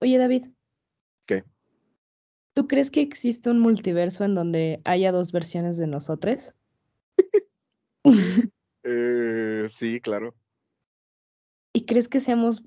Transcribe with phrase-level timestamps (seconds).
[0.00, 0.46] Oye, David.
[1.26, 1.44] ¿Qué?
[2.54, 6.54] ¿Tú crees que existe un multiverso en donde haya dos versiones de nosotros?
[8.84, 10.34] eh, sí, claro.
[11.72, 12.64] ¿Y crees que seamos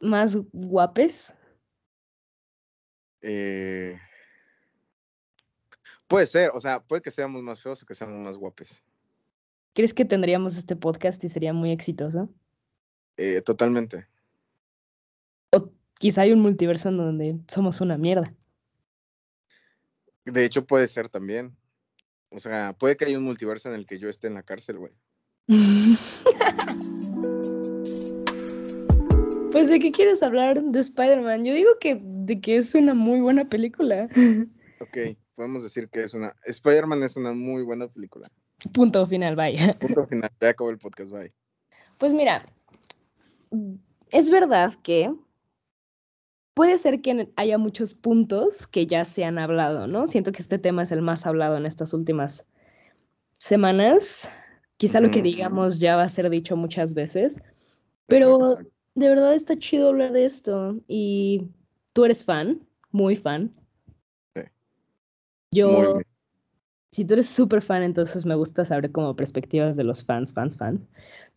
[0.00, 1.34] más guapes?
[3.22, 3.98] Eh,
[6.06, 8.82] puede ser, o sea, puede que seamos más feos o que seamos más guapes.
[9.74, 12.28] ¿Crees que tendríamos este podcast y sería muy exitoso?
[13.16, 14.08] Eh, totalmente.
[16.00, 18.32] Quizá hay un multiverso en donde somos una mierda.
[20.24, 21.54] De hecho, puede ser también.
[22.30, 24.78] O sea, puede que haya un multiverso en el que yo esté en la cárcel,
[24.78, 24.94] güey.
[29.52, 31.44] pues, ¿de qué quieres hablar de Spider-Man?
[31.44, 34.08] Yo digo que de que es una muy buena película.
[34.82, 34.96] Ok,
[35.34, 36.34] podemos decir que es una.
[36.46, 38.30] Spider-Man es una muy buena película.
[38.72, 39.74] Punto final, bye.
[39.78, 41.30] Punto final, ya acabó el podcast, bye.
[41.98, 42.46] Pues mira,
[44.10, 45.12] es verdad que
[46.60, 50.06] puede ser que haya muchos puntos que ya se han hablado, ¿no?
[50.06, 52.46] Siento que este tema es el más hablado en estas últimas
[53.38, 54.30] semanas.
[54.76, 57.40] Quizá lo que digamos ya va a ser dicho muchas veces,
[58.04, 58.58] pero
[58.94, 61.48] de verdad está chido hablar de esto y
[61.94, 63.50] tú eres fan, muy fan.
[64.36, 64.42] Sí.
[65.52, 65.98] Yo,
[66.92, 70.58] si tú eres súper fan, entonces me gusta saber como perspectivas de los fans, fans,
[70.58, 70.82] fans.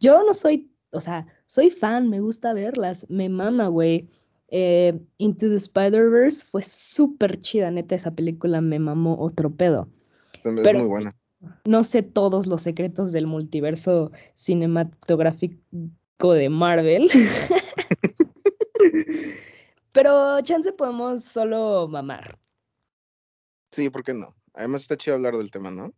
[0.01, 4.09] Yo no soy, o sea, soy fan, me gusta verlas, me mama, güey.
[4.55, 9.89] Eh, Into the Spider-Verse fue súper chida, neta, esa película me mamó otro pedo.
[10.43, 11.15] Es muy buena.
[11.65, 17.09] No sé todos los secretos del multiverso cinematográfico de Marvel.
[19.91, 22.37] Pero chance podemos solo mamar.
[23.71, 24.35] Sí, ¿por qué no?
[24.53, 25.91] Además está chido hablar del tema, ¿no?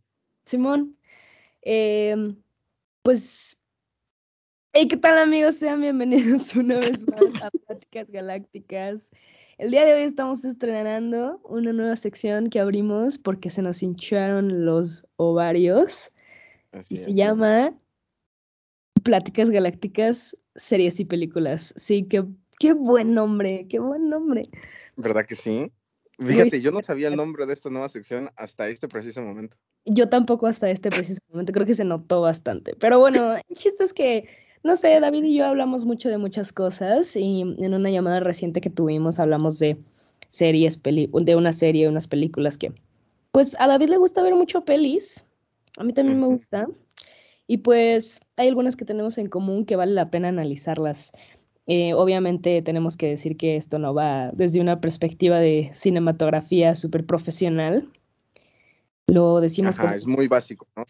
[0.46, 0.98] Simón,
[1.62, 2.42] em,
[3.02, 3.62] pues
[4.78, 5.56] Hey, ¿qué tal amigos?
[5.56, 9.10] Sean bienvenidos una vez más a Pláticas Galácticas.
[9.58, 14.66] El día de hoy estamos estrenando una nueva sección que abrimos porque se nos hincharon
[14.66, 16.12] los ovarios.
[16.90, 17.74] y se llama
[19.04, 21.74] Pláticas Galácticas, series y películas.
[21.78, 22.26] Sí, qué,
[22.60, 24.50] qué buen nombre, qué buen nombre.
[24.98, 25.72] ¿Verdad que sí?
[26.20, 29.56] Fíjate, yo no sabía el nombre de esta nueva sección hasta este preciso momento.
[29.86, 32.76] Yo tampoco hasta este preciso momento, creo que se notó bastante.
[32.78, 34.28] Pero bueno, el chiste es que
[34.66, 38.62] no sé, David y yo hablamos mucho de muchas cosas y en una llamada reciente
[38.62, 39.78] que tuvimos hablamos de
[40.28, 42.74] series, de una serie, unas películas que,
[43.32, 45.24] pues a David le gusta ver mucho pelis,
[45.78, 46.68] a mí también me gusta,
[47.46, 51.12] y pues hay algunas que tenemos en común que vale la pena analizarlas.
[51.68, 57.06] Eh, obviamente tenemos que decir que esto no va desde una perspectiva de cinematografía súper
[57.06, 57.88] profesional.
[59.06, 60.86] Lo decimos Ajá, es muy básico, ¿no?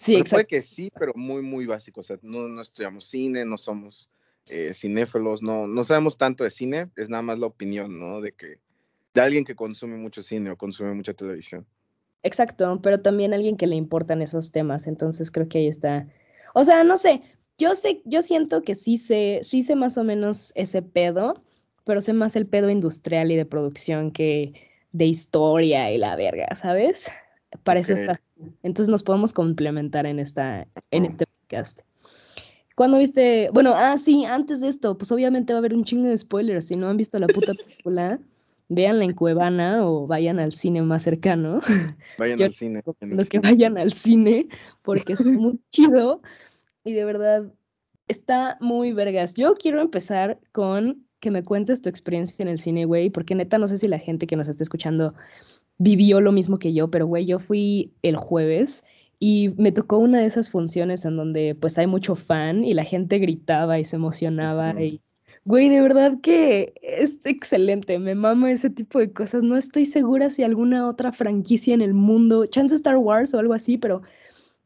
[0.00, 0.36] Sí, exacto.
[0.36, 2.00] Puede que sí, pero muy, muy básico.
[2.00, 4.10] O sea, no, no estudiamos cine, no somos
[4.46, 8.22] eh, cinéfilos, no, no sabemos tanto de cine, es nada más la opinión, ¿no?
[8.22, 8.58] De que,
[9.12, 11.66] de alguien que consume mucho cine o consume mucha televisión.
[12.22, 16.08] Exacto, pero también alguien que le importan esos temas, entonces creo que ahí está.
[16.54, 17.20] O sea, no sé,
[17.58, 21.34] yo sé, yo siento que sí sé, sí sé más o menos ese pedo,
[21.84, 24.54] pero sé más el pedo industrial y de producción que
[24.92, 27.12] de historia y la verga, ¿sabes?
[27.64, 28.24] Para eso estás.
[28.62, 31.80] Entonces nos podemos complementar en, esta, en este podcast.
[32.76, 33.50] ¿Cuándo viste?
[33.52, 36.66] Bueno, ah, sí, antes de esto, pues obviamente va a haber un chingo de spoilers.
[36.66, 38.20] Si no han visto la puta película,
[38.68, 41.60] véanla en Cuevana o vayan al cine más cercano.
[42.18, 42.82] Vayan al cine.
[43.00, 44.48] Los que vayan al cine,
[44.82, 46.22] porque es muy chido
[46.84, 47.52] y de verdad
[48.08, 49.34] está muy vergas.
[49.34, 53.58] Yo quiero empezar con que me cuentes tu experiencia en el cine, güey, porque neta
[53.58, 55.14] no sé si la gente que nos está escuchando
[55.78, 58.84] vivió lo mismo que yo, pero güey, yo fui el jueves
[59.18, 62.84] y me tocó una de esas funciones en donde pues hay mucho fan y la
[62.84, 65.00] gente gritaba y se emocionaba y
[65.44, 69.42] güey, de verdad que es excelente, me mama ese tipo de cosas.
[69.42, 73.54] No estoy segura si alguna otra franquicia en el mundo, chance Star Wars o algo
[73.54, 74.02] así, pero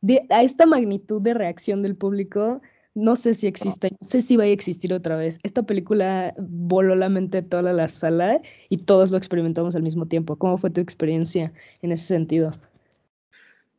[0.01, 2.61] de, a esta magnitud de reacción del público,
[2.95, 5.39] no sé si existe, no sé si va a existir otra vez.
[5.43, 10.07] Esta película voló la mente de toda la sala y todos lo experimentamos al mismo
[10.07, 10.37] tiempo.
[10.37, 11.53] ¿Cómo fue tu experiencia
[11.83, 12.53] en ese sentido?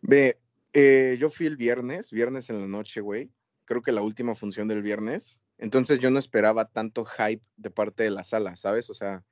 [0.02, 0.38] Ve,
[0.74, 3.32] eh, yo fui el viernes, viernes en la noche, güey.
[3.64, 5.40] Creo que la última función del viernes.
[5.58, 8.90] Entonces yo no esperaba tanto hype de parte de la sala, ¿sabes?
[8.90, 9.24] O sea,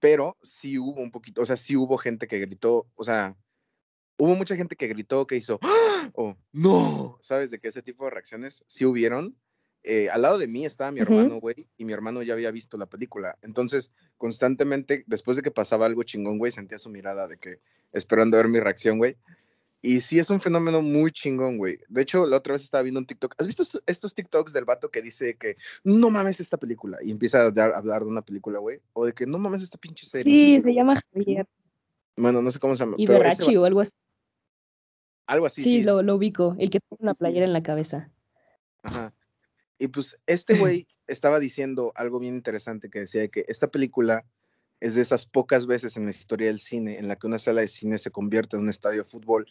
[0.00, 3.36] pero sí hubo un poquito, o sea, sí hubo gente que gritó, o sea,
[4.18, 6.10] hubo mucha gente que gritó, que hizo, ¡Ah!
[6.14, 7.50] o no, ¿sabes?
[7.50, 9.36] De que ese tipo de reacciones sí hubieron.
[9.84, 12.76] Eh, al lado de mí estaba mi hermano, güey, y mi hermano ya había visto
[12.76, 13.38] la película.
[13.42, 17.60] Entonces, constantemente, después de que pasaba algo chingón, güey, sentía su mirada de que
[17.92, 19.16] esperando ver mi reacción, güey.
[19.80, 21.78] Y sí es un fenómeno muy chingón, güey.
[21.88, 23.36] De hecho, la otra vez estaba viendo un TikTok.
[23.38, 26.98] ¿Has visto estos TikToks del vato que dice que no mames esta película?
[27.00, 28.80] Y empieza a, dar, hablar de una película, güey.
[28.92, 30.24] O de que no mames esta pinche serie.
[30.24, 31.46] Sí, se llama Javier.
[32.16, 32.96] Bueno, no sé cómo se llama.
[32.98, 33.92] Iberrachi o algo así.
[35.28, 35.62] Algo así.
[35.62, 36.56] Sí, lo, lo, ubico.
[36.58, 38.10] El que tiene una playera en la cabeza.
[38.82, 39.12] Ajá.
[39.78, 44.24] Y pues este güey estaba diciendo algo bien interesante que decía que esta película
[44.80, 47.60] es de esas pocas veces en la historia del cine en la que una sala
[47.60, 49.46] de cine se convierte en un estadio de fútbol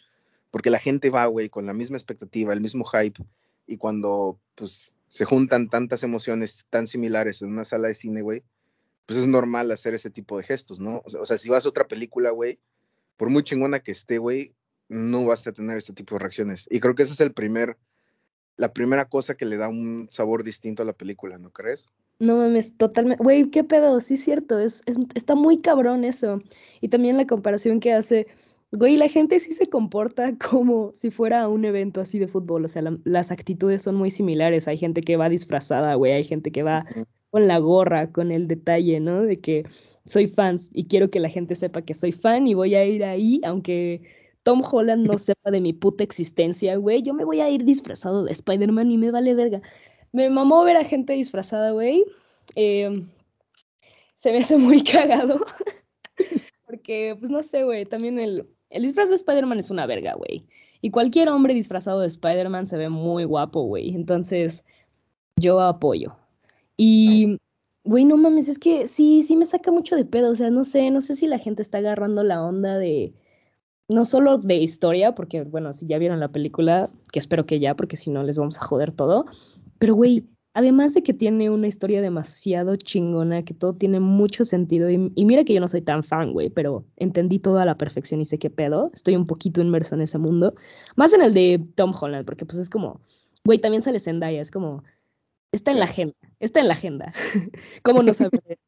[0.50, 3.22] porque la gente va, güey, con la misma expectativa, el mismo hype,
[3.66, 8.42] y cuando, pues, se juntan tantas emociones tan similares en una sala de cine, güey,
[9.06, 11.02] pues es normal hacer ese tipo de gestos, ¿no?
[11.04, 12.58] O sea, si vas a otra película, güey,
[13.16, 14.54] por muy chingona que esté, güey,
[14.88, 16.66] no vas a tener este tipo de reacciones.
[16.70, 17.76] Y creo que ese es el primer,
[18.56, 21.88] la primera cosa que le da un sabor distinto a la película, ¿no crees?
[22.18, 23.22] No mames, totalmente.
[23.22, 26.42] Güey, qué pedo, sí cierto, es, es, está muy cabrón eso.
[26.80, 28.26] Y también la comparación que hace
[28.70, 32.68] Güey, la gente sí se comporta como si fuera un evento así de fútbol, o
[32.68, 34.68] sea, las actitudes son muy similares.
[34.68, 36.84] Hay gente que va disfrazada, güey, hay gente que va
[37.30, 39.22] con la gorra, con el detalle, ¿no?
[39.22, 39.64] De que
[40.04, 43.04] soy fans y quiero que la gente sepa que soy fan y voy a ir
[43.04, 44.02] ahí, aunque
[44.48, 48.24] Tom Holland no sepa de mi puta existencia, güey, yo me voy a ir disfrazado
[48.24, 49.60] de Spider-Man y me vale verga.
[50.12, 52.02] Me mamó ver a gente disfrazada, güey.
[52.54, 53.10] Em,
[54.16, 55.44] se me hace muy cagado.
[56.64, 60.46] Porque, pues no sé, güey, también el, el disfraz de Spider-Man es una verga, güey.
[60.80, 63.94] Y cualquier hombre disfrazado de Spider-Man se ve muy guapo, güey.
[63.94, 64.64] Entonces,
[65.36, 66.16] yo apoyo.
[66.78, 67.36] Y,
[67.84, 70.30] güey, no mames, es que sí, sí me saca mucho de pedo.
[70.30, 73.12] O sea, no sé, no sé si la gente está agarrando la onda de,
[73.88, 77.74] no solo de historia, porque, bueno, si ya vieron la película, que espero que ya,
[77.74, 79.26] porque si no les vamos a joder todo.
[79.78, 80.26] Pero, güey,
[80.58, 84.90] Además de que tiene una historia demasiado chingona, que todo tiene mucho sentido.
[84.90, 88.20] Y, mira que yo no soy tan fan, güey, pero entendí todo a la perfección
[88.20, 88.90] y sé qué pedo.
[88.92, 90.54] Estoy un poquito inmerso en ese mundo.
[90.96, 93.00] Más en el de Tom Holland, porque pues es como,
[93.44, 94.82] güey, también sale Zendaya, es como,
[95.52, 97.12] está en la agenda, está en la agenda.
[97.84, 98.32] ¿Cómo no sabes?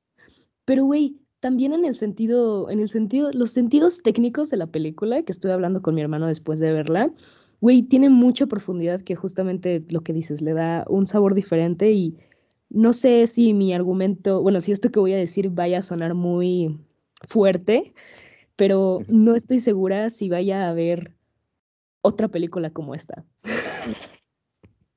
[0.65, 5.23] pero, güey, también en el sentido, en el sentido, los sentidos técnicos de la película,
[5.23, 7.11] que estoy hablando con mi hermano después de verla,
[7.61, 12.17] güey, tiene mucha profundidad que justamente lo que dices, le da un sabor diferente y
[12.69, 16.15] no sé si mi argumento, bueno, si esto que voy a decir vaya a sonar
[16.15, 16.79] muy
[17.27, 17.95] fuerte,
[18.57, 21.13] pero no estoy segura si vaya a haber
[22.03, 23.25] otra película como esta.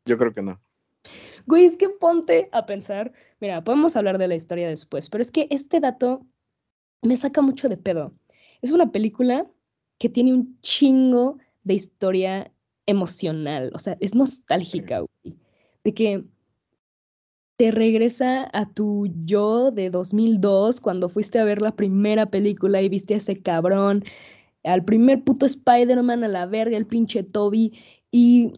[0.05, 0.61] Yo creo que no.
[1.45, 5.31] Güey, es que ponte a pensar, mira, podemos hablar de la historia después, pero es
[5.31, 6.25] que este dato
[7.03, 8.13] me saca mucho de pedo.
[8.61, 9.47] Es una película
[9.99, 12.51] que tiene un chingo de historia
[12.85, 15.37] emocional, o sea, es nostálgica, güey,
[15.83, 16.29] de que
[17.55, 22.89] te regresa a tu yo de 2002 cuando fuiste a ver la primera película y
[22.89, 24.03] viste a ese cabrón,
[24.63, 27.73] al primer puto Spider-Man a la verga, el pinche Toby,
[28.11, 28.53] y,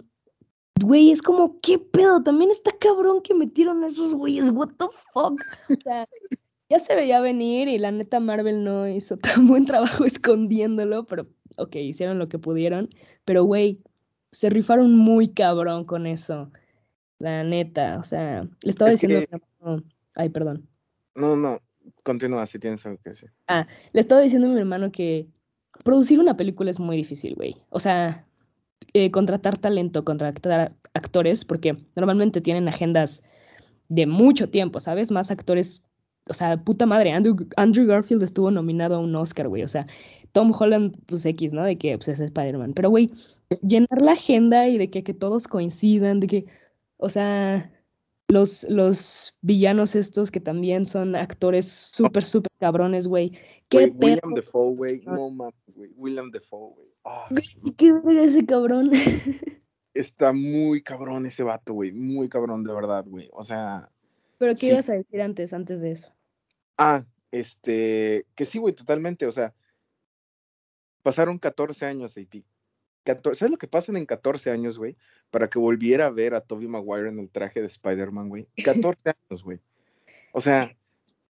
[0.82, 2.24] güey, es como, ¿qué pedo?
[2.24, 5.40] También está cabrón que metieron a esos güeyes, what the fuck?
[5.70, 6.08] O sea,
[6.70, 11.28] ya se veía venir y la neta Marvel no hizo tan buen trabajo escondiéndolo, pero
[11.58, 12.90] ok, hicieron lo que pudieron,
[13.24, 13.82] pero güey,
[14.32, 16.52] se rifaron muy cabrón con eso.
[17.20, 19.26] La neta, o sea, le estaba diciendo.
[20.16, 20.68] Ay, perdón.
[21.16, 21.62] No, no,
[22.04, 23.32] continúa si tienes algo que decir.
[23.48, 25.28] Ah, le estaba diciendo a mi hermano que
[25.84, 27.56] producir una película es muy difícil, güey.
[27.70, 28.26] O sea,
[28.94, 33.24] eh, contratar talento, contratar actores, porque normalmente tienen agendas
[33.88, 35.12] de mucho tiempo, ¿sabes?
[35.12, 35.84] Más actores,
[36.30, 39.88] o sea, puta madre, Andrew, Andrew Garfield estuvo nominado a un Oscar, güey, o sea,
[40.36, 41.64] Tom Holland, pues X, ¿no?
[41.64, 42.74] De que pues, es Spider-Man.
[42.74, 43.10] Pero, güey,
[43.62, 46.46] llenar la agenda y de que, que, todos coincidan, de que,
[46.98, 47.72] o sea,
[48.28, 53.32] los, los villanos estos que también son actores súper, súper cabrones, güey.
[53.74, 55.02] William Defoe, güey.
[55.06, 55.92] No mames, güey.
[55.96, 56.88] William Defoe, güey.
[57.04, 58.92] Oh, sí, qué ese cabrón.
[59.94, 61.92] Está muy cabrón ese vato, güey.
[61.92, 63.30] Muy cabrón, de verdad, güey.
[63.32, 63.90] O sea.
[64.38, 66.15] ¿Pero qué ibas a decir antes, antes de eso?
[66.78, 68.26] Ah, este.
[68.36, 69.26] Que sí, güey, totalmente.
[69.26, 69.54] O sea
[71.06, 72.44] Pasaron 14 años, AP.
[73.04, 74.98] 14, ¿Sabes lo que pasan en 14 años, güey?
[75.30, 78.48] Para que volviera a ver a Tobey Maguire en el traje de Spider-Man, güey.
[78.64, 79.60] 14 años, güey.
[80.34, 80.76] O sea,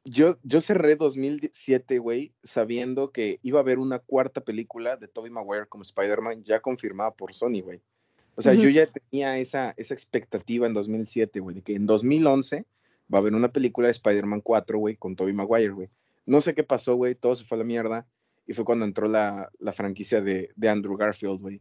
[0.05, 5.33] yo, yo cerré 2007, güey, sabiendo que iba a haber una cuarta película de Tobey
[5.33, 7.81] Maguire como Spider-Man ya confirmada por Sony, güey.
[8.37, 12.67] O sea, yo ya tenía esa, esa expectativa en 2007, güey, de que en 2011
[13.13, 15.89] va a haber una película de Spider-Man 4, güey, con Tobey Maguire, güey.
[16.25, 18.07] No sé qué pasó, güey, todo se fue a la mierda
[18.47, 21.61] y fue cuando entró la, la franquicia de, de, Andrew Garfield, güey.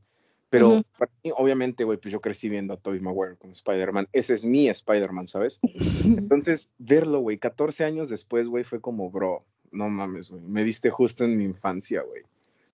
[0.50, 4.08] Pero para mí, obviamente, güey, pues yo crecí viendo a Tobey Maguire con Spider-Man.
[4.14, 5.60] Ese es mi Spider-Man, ¿sabes?
[6.04, 10.90] Entonces, verlo, güey, 14 años después, güey, fue como, bro, no mames, güey, me diste
[10.90, 12.24] justo en mi infancia, güey.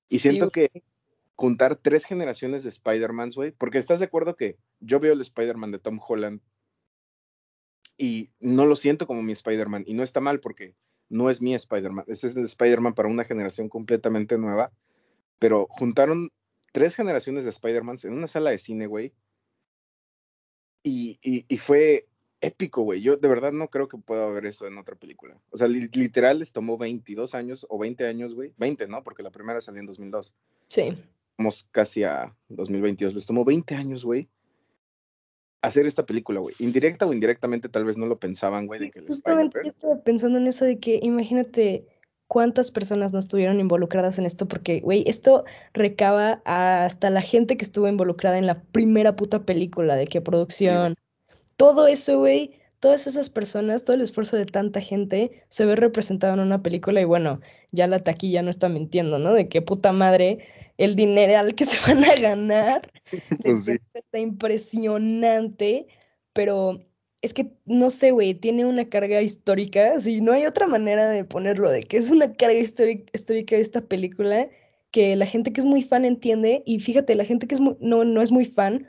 [0.10, 0.70] Y siento que
[1.36, 5.72] juntar tres generaciones de Spider-Mans, güey, porque estás de acuerdo que yo veo el Spider-Man
[5.72, 6.42] de Tom Holland
[8.02, 10.74] y no lo siento como mi Spider-Man y no está mal porque
[11.08, 14.72] no es mi Spider-Man, ese es el Spider-Man para una generación completamente nueva,
[15.38, 16.32] pero juntaron
[16.72, 19.14] tres generaciones de Spider-Mans en una sala de cine, güey,
[20.84, 22.08] y, y, fue
[22.40, 23.02] épico, güey.
[23.02, 25.40] Yo de verdad no creo que pueda haber eso en otra película.
[25.52, 28.56] O sea, literal les tomó 22 años o 20 años, güey.
[28.58, 29.04] 20, ¿no?
[29.04, 30.34] Porque la primera salió en 2002.
[30.70, 30.98] Sí.
[31.38, 33.14] Vamos casi a 2022.
[33.14, 34.28] Les tomó 20 años, güey,
[35.62, 36.56] hacer esta película, güey.
[36.60, 40.38] Indirecta o indirectamente tal vez no lo pensaban, güey, de que Justamente yo estaba pensando
[40.38, 41.86] en eso de que imagínate
[42.28, 47.66] cuántas personas no estuvieron involucradas en esto, porque, güey, esto recaba hasta la gente que
[47.66, 50.96] estuvo involucrada en la primera puta película, de qué producción,
[51.58, 56.34] todo eso, güey, todas esas personas, todo el esfuerzo de tanta gente se ve representado
[56.34, 57.42] en una película y bueno,
[57.72, 59.34] ya la taquilla no está mintiendo, ¿no?
[59.34, 60.40] De qué puta madre
[60.78, 62.82] el dinero al que se van a ganar.
[63.44, 65.88] Pues está impresionante,
[66.34, 66.82] pero
[67.22, 71.24] es que no sé, güey, tiene una carga histórica, si no hay otra manera de
[71.24, 74.50] ponerlo, de que es una carga histórica de esta película
[74.92, 78.04] que la gente que es muy fan entiende y fíjate, la gente que es no,
[78.06, 78.88] no es muy fan,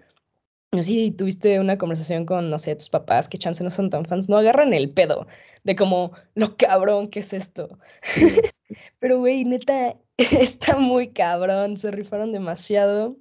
[0.72, 3.90] no sé si tuviste una conversación con, no sé, tus papás que chance no son
[3.90, 5.26] tan fans, no agarran el pedo
[5.64, 7.78] de como lo cabrón que es esto.
[8.98, 13.16] Pero, güey, neta, está muy cabrón, se rifaron demasiado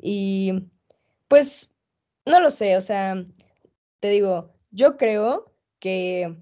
[0.00, 0.64] y
[1.28, 1.74] pues,
[2.26, 3.24] no lo sé, o sea,
[4.00, 6.36] te digo, yo creo que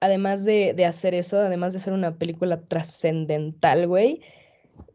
[0.00, 4.22] además de, hacer eso, además de ser una película trascendental, güey,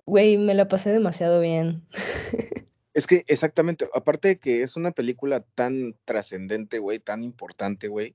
[0.06, 1.84] güey, me la pasé demasiado bien.
[2.96, 8.14] Es que exactamente, aparte de que es una película tan trascendente, güey, tan importante, güey,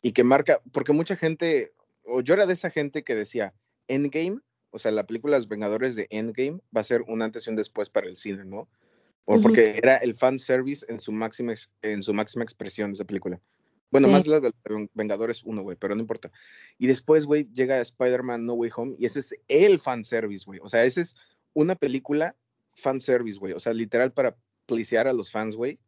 [0.00, 3.54] y que marca, porque mucha gente, o yo era de esa gente que decía,
[3.88, 4.40] Endgame,
[4.70, 7.56] o sea, la película Los Vengadores de Endgame va a ser un antes y un
[7.56, 8.68] después para el cine, ¿no?
[9.24, 13.04] O porque era el fan service en su máxima, en su máxima expresión de esa
[13.04, 13.40] película.
[13.92, 14.52] Bueno, más la de
[14.94, 16.32] Vengadores 1, güey, pero no importa.
[16.78, 20.60] Y después, güey, llega Spider-Man No Way Home y ese es el fan service, güey.
[20.62, 21.14] O sea, esa es
[21.52, 22.34] una película
[22.74, 23.52] fan service, güey.
[23.52, 25.78] O sea, literal para pleasear a los fans, güey.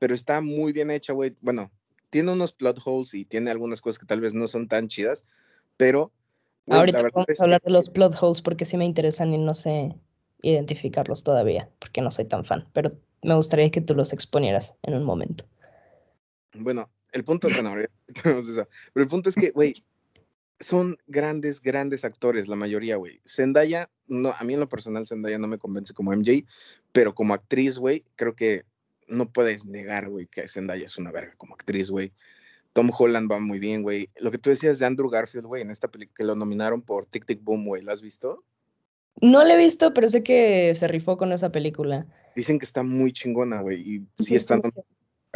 [0.00, 1.34] Pero está muy bien hecha, güey.
[1.40, 1.70] Bueno,
[2.10, 5.24] tiene unos plot holes y tiene algunas cosas que tal vez no son tan chidas,
[5.82, 6.12] pero.
[6.68, 9.96] Ahorita vamos a hablar de los plot holes porque sí me interesan y no sé
[10.42, 14.94] identificarlos todavía, porque no soy tan fan, pero me gustaría que tú los exponieras en
[14.94, 15.44] un momento.
[16.54, 17.74] Bueno, el punto, bueno,
[18.22, 18.38] pero
[18.94, 19.84] el punto es que, güey,
[20.60, 23.20] son grandes, grandes actores, la mayoría, güey.
[23.26, 26.44] Zendaya, no, a mí en lo personal Zendaya no me convence como MJ,
[26.92, 28.64] pero como actriz, güey, creo que
[29.08, 32.12] no puedes negar, güey, que Zendaya es una verga como actriz, güey.
[32.72, 34.08] Tom Holland va muy bien, güey.
[34.18, 37.06] Lo que tú decías de Andrew Garfield, güey, en esta película que lo nominaron por
[37.06, 38.44] Tic Tic Boom, güey, ¿la has visto?
[39.20, 42.06] No la he visto, pero sé que se rifó con esa película.
[42.34, 44.84] Dicen que está muy chingona, güey, y sí está nominada,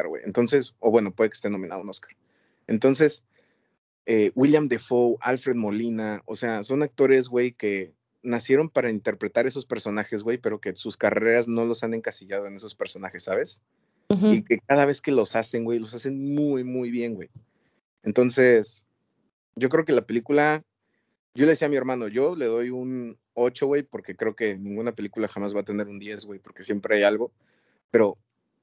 [0.09, 0.23] güey.
[0.25, 2.11] Entonces, o bueno, puede que esté nominado un Oscar.
[2.66, 3.23] Entonces,
[4.07, 9.66] eh, William Defoe, Alfred Molina, o sea, son actores, güey, que nacieron para interpretar esos
[9.66, 13.62] personajes, güey, pero que sus carreras no los han encasillado en esos personajes, ¿sabes?
[14.08, 17.28] Y que cada vez que los hacen, güey, los hacen muy, muy bien, güey.
[18.02, 18.84] Entonces,
[19.56, 20.62] yo creo que la película,
[21.34, 24.56] yo le decía a mi hermano, yo le doy un 8, güey, porque creo que
[24.56, 27.32] ninguna película jamás va a tener un 10, güey, porque siempre hay algo,
[27.90, 28.16] pero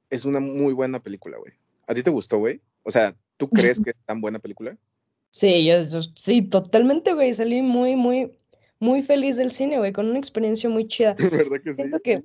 [0.09, 1.53] es una muy buena película, güey.
[1.88, 2.62] ¿A ti te gustó, güey?
[2.83, 4.77] O sea, ¿tú crees que es tan buena película?
[5.29, 5.83] Sí, yo,
[6.15, 7.33] sí, totalmente, güey.
[7.33, 8.31] Salí muy, muy,
[8.79, 11.15] muy feliz del cine, güey, con una experiencia muy chida.
[11.50, 12.23] ¿Verdad que siento que,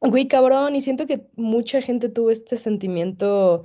[0.00, 3.64] güey, cabrón, y siento que mucha gente tuvo este sentimiento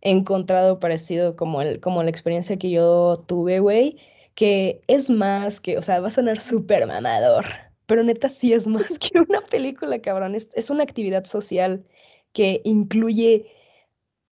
[0.00, 3.98] encontrado parecido como, el, como la experiencia que yo tuve, güey,
[4.34, 7.44] que es más que, o sea, va a sonar súper mamador,
[7.86, 10.34] pero neta sí es más que una película, cabrón.
[10.34, 11.84] Es, es una actividad social
[12.32, 13.46] que incluye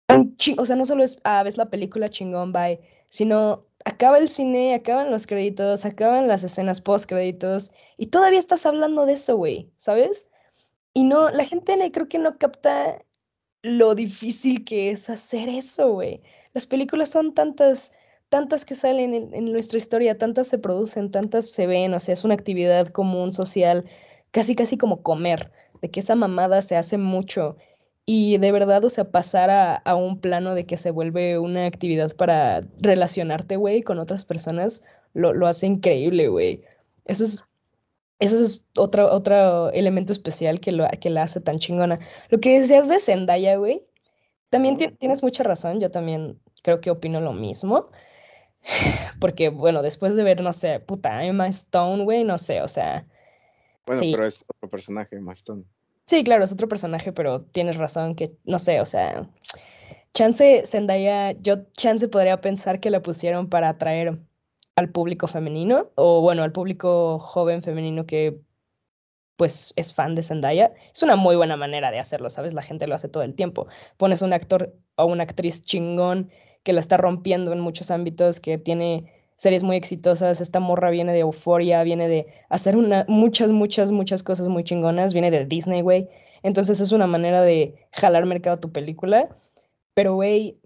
[0.09, 4.29] un o sea, no solo es, ah, ves la película chingón, bye, sino acaba el
[4.29, 9.35] cine, acaban los créditos, acaban las escenas post créditos y todavía estás hablando de eso,
[9.37, 10.28] güey, ¿sabes?
[10.99, 12.99] Y no, la gente creo que no capta
[13.61, 16.21] lo difícil que es hacer eso, güey.
[16.53, 17.93] Las películas son tantas,
[18.27, 22.25] tantas que salen en, nuestra historia, tantas se producen, tantas se ven, o sea, es
[22.25, 23.85] una actividad común, social,
[24.31, 27.55] casi, casi como comer, de que esa mamada se hace mucho
[28.05, 32.13] y de verdad, o sea, pasar a, un plano de que se vuelve una actividad
[32.17, 36.61] para relacionarte, güey, con otras personas, lo, lo hace increíble, güey.
[37.05, 37.45] Eso es,
[38.19, 41.99] eso es otro, otro elemento especial que, lo, que la hace tan chingona.
[42.29, 43.83] Lo que decías de Zendaya, güey,
[44.49, 47.89] también tienes mucha razón, yo también creo que opino lo mismo.
[49.19, 53.05] Porque, bueno, después de ver, no sé, puta, Emma Stone, güey, no sé, o sea,
[53.85, 54.11] Bueno, Sí.
[54.11, 55.65] pero es otro personaje, Maston.
[56.05, 59.29] Sí, claro, es otro personaje, pero tienes razón que, no sé, o sea,
[60.13, 64.19] chance Zendaya, yo chance podría pensar que la pusieron para atraer
[64.79, 68.41] al público femenino, o bueno, al público joven femenino que
[69.35, 70.73] pues es fan de Zendaya.
[70.93, 72.53] Es una muy buena manera de hacerlo, ¿sabes?
[72.53, 73.67] La gente lo hace todo el tiempo.
[73.97, 76.29] Pones un actor o una actriz chingón
[76.63, 80.41] que la está rompiendo en muchos ámbitos, que tiene series muy exitosas.
[80.41, 85.13] Esta morra viene de Euforia, viene de hacer una, muchas, muchas, muchas cosas muy chingonas,
[85.13, 86.09] viene de Disney, güey.
[86.43, 89.29] Entonces es una manera de jalar mercado a tu película.
[89.93, 90.59] Pero, güey,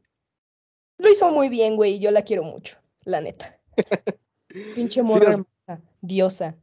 [0.98, 3.60] lo hizo muy bien, güey, y yo la quiero mucho, la neta.
[4.76, 5.36] Pinche morra
[6.02, 6.56] diosa.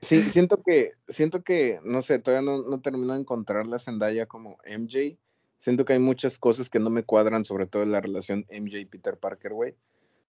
[0.00, 4.26] Sí, siento que, siento que, no sé, todavía no, no termino de encontrar la Zendaya
[4.26, 5.18] como MJ.
[5.56, 8.80] Siento que hay muchas cosas que no me cuadran, sobre todo en la relación MJ
[8.80, 9.74] y Peter Parker, güey.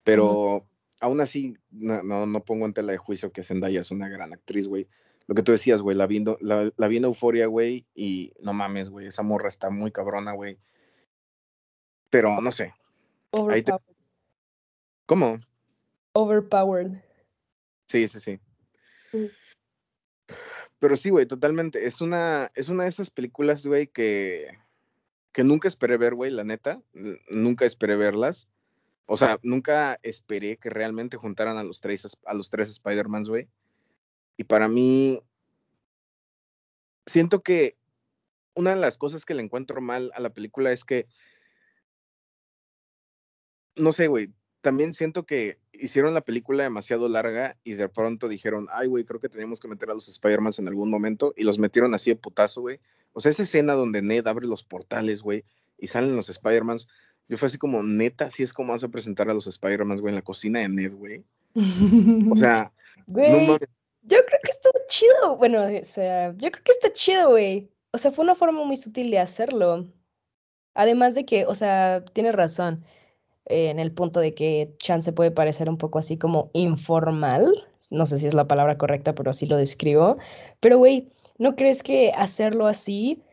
[0.03, 0.65] Pero
[0.99, 4.33] aún así, no, no, no pongo en tela de juicio que Zendaya es una gran
[4.33, 4.87] actriz, güey.
[5.27, 8.53] Lo que tú decías, güey, la vi, la, la vi en Euforia, güey, y no
[8.53, 10.57] mames, güey, esa morra está muy cabrona, güey.
[12.09, 12.73] Pero no sé,
[13.31, 13.95] Ahí te- Overpowered.
[15.05, 15.39] ¿cómo?
[16.19, 17.01] Overpowered.
[17.87, 18.39] Sí, sí, sí.
[19.13, 19.27] Mm.
[20.79, 21.85] Pero sí, güey, totalmente.
[21.85, 24.49] Es una, es una de esas películas, güey, que,
[25.31, 26.81] que nunca esperé ver, güey, la neta.
[27.29, 28.49] Nunca esperé verlas.
[29.05, 33.47] O sea, nunca esperé que realmente juntaran a los tres, a los tres Spider-Mans, güey.
[34.37, 35.21] Y para mí,
[37.05, 37.77] siento que
[38.55, 41.07] una de las cosas que le encuentro mal a la película es que,
[43.75, 48.67] no sé, güey, también siento que hicieron la película demasiado larga y de pronto dijeron,
[48.71, 51.59] ay, güey, creo que teníamos que meter a los Spider-Mans en algún momento y los
[51.59, 52.79] metieron así de putazo, güey.
[53.13, 55.43] O sea, esa escena donde Ned abre los portales, güey,
[55.77, 56.87] y salen los Spider-Mans,
[57.27, 60.11] yo fue así como, neta, así es como vas a presentar a los Spider-Mans, güey,
[60.11, 61.23] en la cocina de Ned, güey.
[62.31, 62.71] O sea,
[63.09, 65.37] Güey, yo creo que estuvo chido.
[65.37, 67.71] Bueno, o sea, yo creo que está chido, güey.
[67.91, 69.91] O sea, fue una forma muy sutil de hacerlo.
[70.75, 72.85] Además de que, o sea, tienes razón
[73.49, 77.51] en el punto de que chance puede parecer un poco así como informal.
[77.89, 80.17] No sé si es la palabra correcta, pero así lo describo.
[80.59, 83.23] Pero, güey, ¿no crees que hacerlo así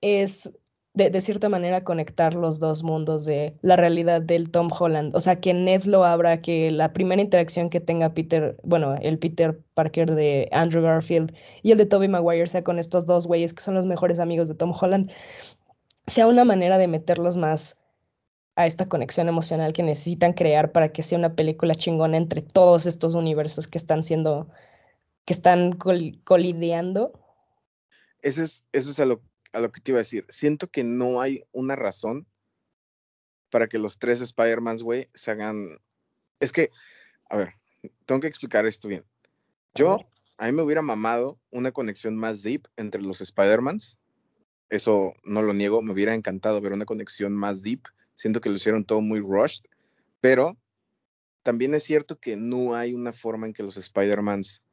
[0.00, 0.52] es
[0.94, 5.14] de, de cierta manera conectar los dos mundos de la realidad del Tom Holland?
[5.14, 9.18] O sea, que Ned lo abra, que la primera interacción que tenga Peter, bueno, el
[9.18, 13.52] Peter Parker de Andrew Garfield y el de Tobey Maguire sea con estos dos güeyes
[13.52, 15.10] que son los mejores amigos de Tom Holland,
[16.06, 17.82] sea una manera de meterlos más
[18.56, 22.86] a esta conexión emocional que necesitan crear para que sea una película chingona entre todos
[22.86, 24.48] estos universos que están siendo,
[25.26, 27.12] que están col- colideando.
[28.22, 29.20] Eso es, eso es a lo,
[29.52, 30.24] a lo que te iba a decir.
[30.30, 32.26] Siento que no hay una razón
[33.50, 35.78] para que los tres Spider-Mans, güey, se hagan.
[36.40, 36.70] Es que,
[37.28, 37.50] a ver,
[38.06, 39.04] tengo que explicar esto bien.
[39.74, 40.00] Yo,
[40.38, 43.98] a mí me hubiera mamado una conexión más deep entre los Spider-Mans.
[44.70, 47.82] Eso no lo niego, me hubiera encantado ver una conexión más deep.
[48.16, 49.64] Siento que lo hicieron todo muy rushed,
[50.20, 50.56] pero
[51.44, 54.64] también es cierto que no hay una forma en que los Spider-Mans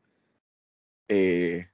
[1.07, 1.67] eh,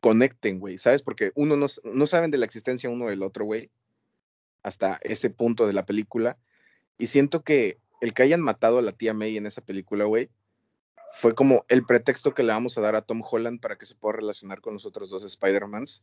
[0.00, 1.00] conecten, güey, ¿sabes?
[1.00, 3.70] Porque uno no, no saben de la existencia uno del otro, güey,
[4.62, 6.36] hasta ese punto de la película.
[6.98, 10.28] Y siento que el que hayan matado a la tía May en esa película, güey,
[11.12, 13.94] fue como el pretexto que le vamos a dar a Tom Holland para que se
[13.94, 16.02] pueda relacionar con los otros dos Spider-Mans.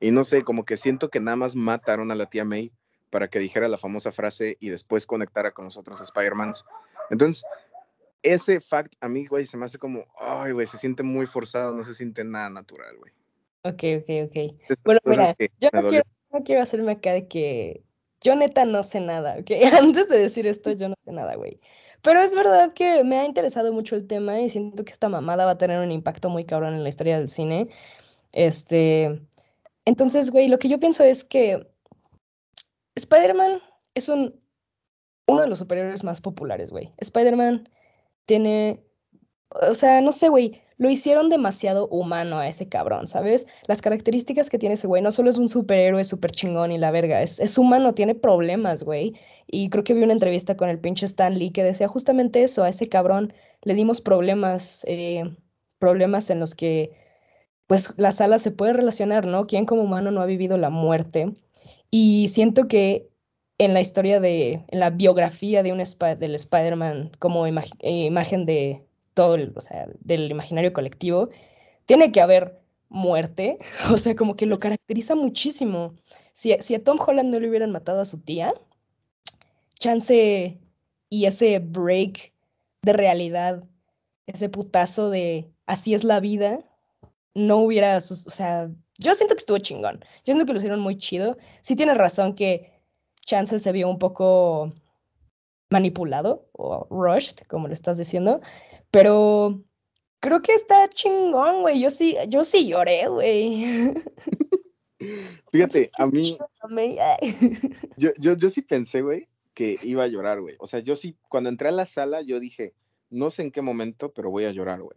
[0.00, 2.72] Y no sé, como que siento que nada más mataron a la tía May
[3.12, 6.64] para que dijera la famosa frase y después conectara con los otros Spider-Mans.
[7.10, 7.44] Entonces,
[8.22, 11.76] ese fact a mí, güey, se me hace como, ay, güey, se siente muy forzado,
[11.76, 13.12] no se siente nada natural, güey.
[13.64, 14.56] Ok, ok, ok.
[14.62, 17.82] Estas Bueno, mira, yo no quiero, no quiero hacerme acá de que
[18.22, 19.50] yo neta no sé nada, ¿ok?
[19.78, 21.60] Antes de decir esto, yo no sé nada, güey.
[22.00, 25.44] Pero es verdad que me ha interesado mucho el tema y siento que esta mamada
[25.44, 27.68] va a tener un impacto muy cabrón en la historia del cine.
[28.32, 29.20] Este,
[29.84, 31.70] entonces, güey, lo que yo pienso es que
[32.96, 33.60] Spider-Man
[33.94, 34.40] es un,
[35.26, 36.92] uno de los superhéroes más populares, güey.
[36.98, 37.68] Spider-Man
[38.24, 38.84] tiene,
[39.50, 43.46] o sea, no sé, güey, lo hicieron demasiado humano a ese cabrón, ¿sabes?
[43.68, 46.90] Las características que tiene ese güey, no solo es un superhéroe súper chingón y la
[46.90, 49.14] verga, es, humano, tiene problemas, güey.
[49.46, 52.64] Y creo que vi una entrevista con el pinche Stan Lee que decía justamente eso,
[52.64, 55.36] a ese cabrón le dimos problemas, eh,
[55.78, 56.90] problemas en los que,
[57.68, 59.46] pues, la sala se puede relacionar, ¿no?
[59.46, 61.32] ¿Quién como humano no ha vivido la muerte?
[61.94, 63.10] Y siento que
[63.58, 65.78] en la historia de, en la biografía de un
[66.18, 67.52] del Spider-Man como eh,
[67.82, 68.82] imagen de
[69.14, 71.28] todo, el, o sea, del imaginario colectivo,
[71.84, 73.58] tiene que haber muerte,
[73.92, 75.94] o sea, como que lo caracteriza muchísimo.
[76.32, 78.54] Si, si a Tom Holland no le hubieran matado a su tía,
[79.78, 80.58] chance
[81.10, 82.32] y ese break
[82.82, 83.64] de realidad,
[84.26, 86.64] ese putazo de así es la vida,
[87.34, 90.00] no hubiera, o sea, yo siento que estuvo chingón.
[90.24, 91.36] Yo siento que lo hicieron muy chido.
[91.60, 92.72] Sí tienes razón que
[93.24, 94.72] Chance se vio un poco
[95.70, 98.40] manipulado o rushed, como lo estás diciendo,
[98.90, 99.62] pero
[100.20, 101.80] creo que está chingón, güey.
[101.80, 103.94] Yo sí, yo sí lloré, güey.
[105.50, 106.38] Fíjate, a mí.
[107.96, 110.56] Yo, yo, yo sí pensé, güey, que iba a llorar, güey.
[110.60, 112.74] O sea, yo sí, cuando entré a la sala, yo dije,
[113.10, 114.96] no sé en qué momento, pero voy a llorar, güey.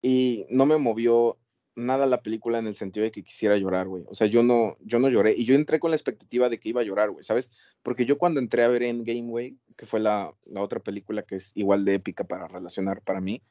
[0.00, 1.38] Y no me movió
[1.76, 4.04] nada la película en el sentido de que quisiera llorar, güey.
[4.08, 5.34] O sea, yo no, yo no lloré.
[5.36, 7.50] Y yo entré con la expectativa de que iba a llorar, güey, ¿sabes?
[7.82, 11.36] Porque yo cuando entré a ver Endgame, güey, que fue la, la otra película que
[11.36, 13.42] es igual de épica para relacionar para mí,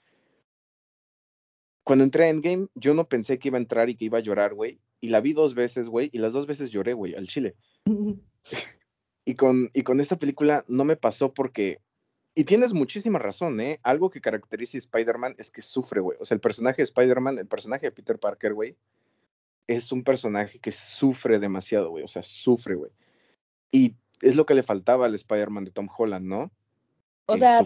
[1.84, 4.22] cuando entré a Endgame, yo no pensé que iba a entrar y que iba a
[4.22, 4.80] llorar, güey.
[5.02, 7.56] Y la vi dos veces, güey, y las dos veces lloré, güey, al chile.
[9.26, 11.82] y, con, y con esta película no me pasó porque
[12.36, 13.80] y tienes muchísima razón, ¿eh?
[13.84, 16.18] Algo que caracteriza a Spider-Man es que sufre, güey.
[16.22, 18.78] O sea, el personaje de Spider-Man, el personaje de Peter Parker, güey,
[19.68, 22.04] es un personaje que sufre demasiado, güey.
[22.04, 22.92] O sea, sufre, güey.
[23.72, 26.52] Y es lo que le faltaba al Spider-Man de Tom Holland, ¿no?
[27.26, 27.62] O sea,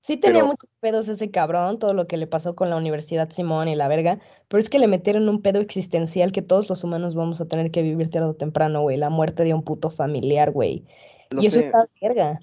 [0.00, 3.68] sí tenía muchos pedos ese cabrón, todo lo que le pasó con la Universidad Simón
[3.68, 7.14] y la verga, pero es que le metieron un pedo existencial que todos los humanos
[7.14, 8.96] vamos a tener que vivir tarde o temprano, güey.
[8.96, 10.84] La muerte de un puto familiar, güey.
[11.30, 12.40] y eso está verga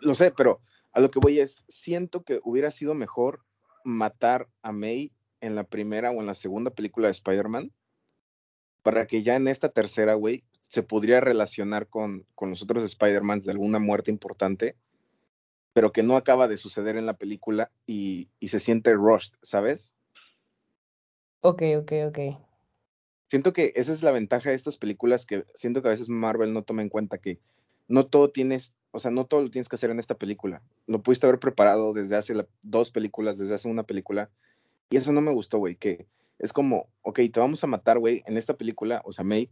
[0.00, 0.60] lo sé, pero
[0.92, 3.44] a lo que voy es, siento que hubiera sido mejor
[3.84, 7.72] matar a May en la primera o en la segunda película de Spider-Man,
[8.82, 13.44] para que ya en esta tercera, güey, se podría relacionar con, con los otros Spider-Mans
[13.44, 14.76] de alguna muerte importante,
[15.72, 19.94] pero que no acaba de suceder en la película y, y se siente rushed, ¿sabes?
[21.40, 22.18] Ok, ok, ok.
[23.26, 26.52] Siento que esa es la ventaja de estas películas que siento que a veces Marvel
[26.52, 27.38] no toma en cuenta que
[27.88, 30.62] no todo tienes, o sea, no todo lo tienes que hacer en esta película.
[30.86, 34.30] Lo pudiste haber preparado desde hace dos películas, desde hace una película.
[34.90, 36.06] Y eso no me gustó, güey, que
[36.38, 39.50] es como, ok, te vamos a matar, güey, en esta película, o sea, May,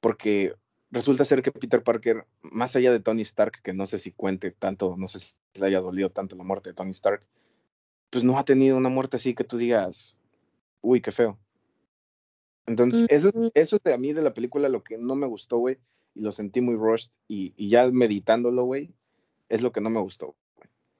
[0.00, 0.54] porque
[0.90, 4.50] resulta ser que Peter Parker, más allá de Tony Stark, que no sé si cuente
[4.50, 7.24] tanto, no sé si le haya dolido tanto la muerte de Tony Stark,
[8.10, 10.18] pues no ha tenido una muerte así que tú digas,
[10.80, 11.38] uy, qué feo.
[12.66, 15.78] Entonces, eso, eso de a mí de la película lo que no me gustó, güey,
[16.14, 18.92] y lo sentí muy rushed y, y ya meditándolo, güey,
[19.48, 20.34] es lo que no me gustó.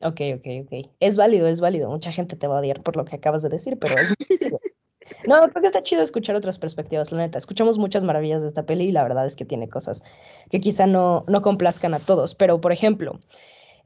[0.03, 0.91] Ok, ok, ok.
[0.99, 1.91] Es válido, es válido.
[1.91, 4.15] Mucha gente te va a odiar por lo que acabas de decir, pero es
[5.27, 7.39] No, creo que está chido escuchar otras perspectivas, la neta.
[7.39, 10.03] Escuchamos muchas maravillas de esta peli y la verdad es que tiene cosas
[10.51, 12.35] que quizá no, no complazcan a todos.
[12.35, 13.19] Pero, por ejemplo,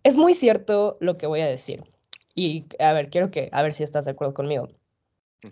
[0.03, 1.85] es muy cierto lo que voy a decir.
[2.35, 4.69] Y, a ver, quiero que, a ver si estás de acuerdo conmigo.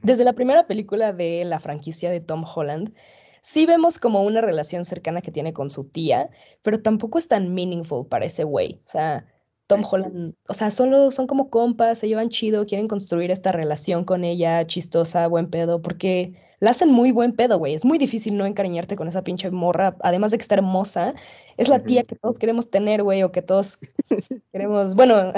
[0.03, 2.95] Desde la primera película de la franquicia de Tom Holland,
[3.43, 6.31] sí vemos como una relación cercana que tiene con su tía,
[6.63, 8.81] pero tampoco es tan meaningful para ese güey.
[8.87, 9.27] O sea,
[9.67, 14.05] Tom Holland, o sea, solo son como compas, se llevan chido, quieren construir esta relación
[14.05, 17.75] con ella, chistosa, buen pedo, porque la hacen muy buen pedo, güey.
[17.75, 21.15] Es muy difícil no encariñarte con esa pinche morra, además de que está hermosa.
[21.57, 23.81] Es la tía que todos queremos tener, güey, o que todos
[24.53, 25.33] queremos, bueno,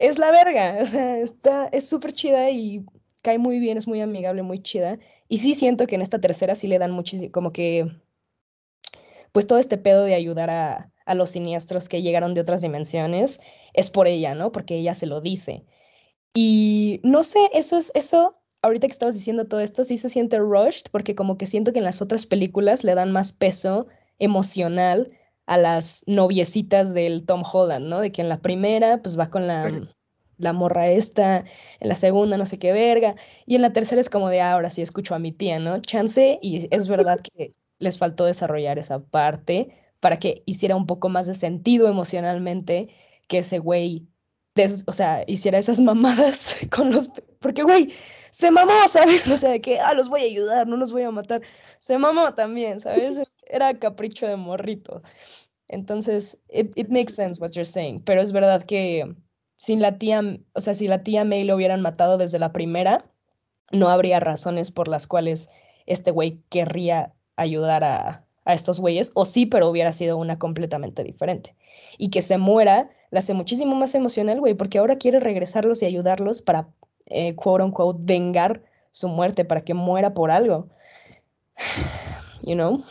[0.00, 2.84] es la verga, o sea, está, es súper chida y
[3.22, 4.98] cae muy bien, es muy amigable, muy chida.
[5.28, 7.86] Y sí siento que en esta tercera sí le dan muchísimo, como que,
[9.32, 13.40] pues todo este pedo de ayudar a, a los siniestros que llegaron de otras dimensiones
[13.72, 14.52] es por ella, ¿no?
[14.52, 15.64] Porque ella se lo dice.
[16.34, 20.38] Y no sé, eso es, eso, ahorita que estabas diciendo todo esto, sí se siente
[20.38, 23.86] rushed, porque como que siento que en las otras películas le dan más peso
[24.18, 25.10] emocional
[25.46, 28.00] a las noviecitas del Tom Holland, ¿no?
[28.00, 29.70] De que en la primera, pues va con la,
[30.42, 31.44] la morra esta,
[31.80, 33.14] en la segunda no sé qué verga,
[33.46, 35.80] y en la tercera es como de ah, ahora sí escucho a mi tía, ¿no?
[35.80, 39.68] Chance, y es verdad que les faltó desarrollar esa parte
[40.00, 42.88] para que hiciera un poco más de sentido emocionalmente
[43.28, 44.06] que ese güey,
[44.86, 47.10] o sea, hiciera esas mamadas con los...
[47.40, 47.92] Porque, güey,
[48.30, 49.28] se mamó, ¿sabes?
[49.28, 51.42] O sea, de que, ah, los voy a ayudar, no los voy a matar.
[51.78, 53.30] Se mamó también, ¿sabes?
[53.46, 55.02] Era capricho de morrito.
[55.68, 59.16] Entonces, it, it makes sense what you're saying, pero es verdad que
[59.62, 60.20] sin la tía,
[60.54, 63.04] o sea, si la tía May lo hubieran matado desde la primera,
[63.70, 65.50] no habría razones por las cuales
[65.86, 71.04] este güey querría ayudar a, a estos güeyes, o sí, pero hubiera sido una completamente
[71.04, 71.54] diferente.
[71.96, 75.86] Y que se muera la hace muchísimo más emocional, güey, porque ahora quiere regresarlos y
[75.86, 76.68] ayudarlos para,
[77.06, 80.70] eh, quote unquote, vengar su muerte, para que muera por algo.
[82.44, 82.82] You know?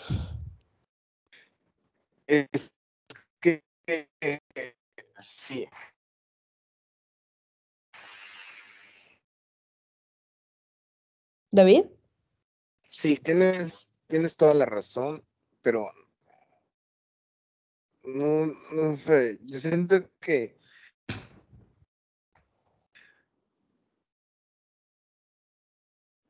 [2.27, 2.71] Es
[3.41, 3.62] que
[5.17, 5.67] sí,
[11.51, 11.85] David.
[12.89, 15.23] Sí, tienes, tienes toda la razón,
[15.61, 15.85] pero
[18.03, 20.57] no, no sé, yo siento que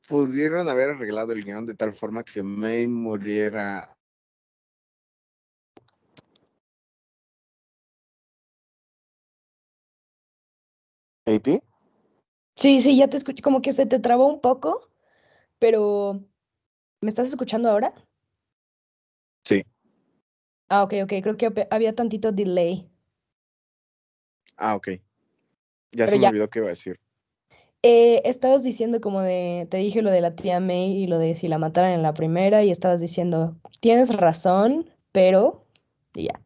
[0.07, 3.95] pudieron haber arreglado el guion de tal forma que May muriera.
[11.25, 11.61] ¿AP?
[12.55, 14.81] Sí, sí, ya te escucho, como que se te trabó un poco,
[15.61, 16.19] pero
[17.01, 17.93] ¿me estás escuchando ahora?
[19.45, 19.63] Sí.
[20.69, 22.89] Ah, ok, ok, creo que había tantito delay.
[24.57, 24.89] Ah, ok.
[25.91, 26.99] Ya se me olvidó qué iba a decir.
[27.83, 31.35] Eh, estabas diciendo como de, te dije lo de la tía May y lo de
[31.35, 35.67] si la mataran en la primera y estabas diciendo, tienes razón, pero
[36.13, 36.41] ya.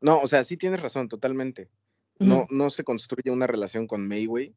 [0.00, 1.68] No, o sea, sí tienes razón, totalmente.
[2.18, 4.54] No, no se construye una relación con May, güey.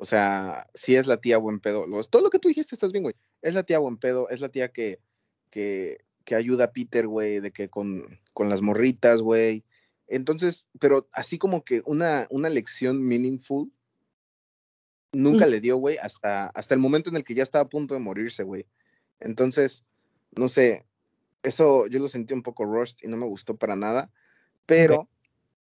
[0.00, 1.84] O sea, sí es la tía buen pedo.
[2.08, 3.14] todo lo que tú dijiste estás bien, güey.
[3.42, 4.98] Es la tía buen pedo, es la tía que,
[5.50, 9.62] que, que ayuda a Peter, güey, de que con, con las morritas, güey.
[10.06, 13.70] Entonces, pero así como que una, una lección meaningful,
[15.12, 17.92] nunca le dio, güey, hasta, hasta el momento en el que ya estaba a punto
[17.92, 18.66] de morirse, güey.
[19.20, 19.84] Entonces,
[20.34, 20.86] no sé,
[21.42, 24.10] eso yo lo sentí un poco rushed y no me gustó para nada,
[24.64, 25.08] pero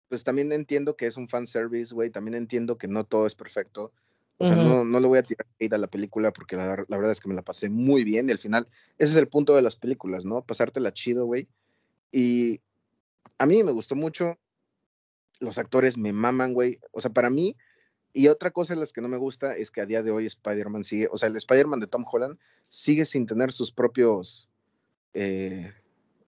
[0.10, 3.34] pues también entiendo que es un fan service, güey, también entiendo que no todo es
[3.34, 3.94] perfecto.
[4.42, 7.12] O sea, no, no le voy a tirar a la película porque la, la, verdad
[7.12, 9.62] es que me la pasé muy bien y al final ese es el punto de
[9.62, 10.42] las películas, ¿no?
[10.44, 11.48] Pasártela chido, güey.
[12.12, 12.60] Y
[13.38, 14.40] a mí me gustó mucho.
[15.40, 16.80] Los actores me maman, güey.
[16.92, 17.56] O sea, para mí,
[18.14, 20.26] y otra cosa de las que no me gusta es que a día de hoy
[20.26, 24.50] Spider-Man sigue, o sea, el Spider-Man de Tom Holland sigue sin tener sus propios,
[25.14, 25.72] eh,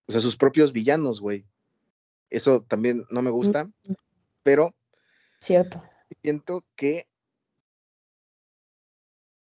[0.06, 1.46] o sea, sus propios villanos, güey.
[2.30, 3.70] Eso también no me gusta,
[4.44, 4.76] pero...
[5.40, 5.84] Cierto.
[6.22, 7.08] Siento que...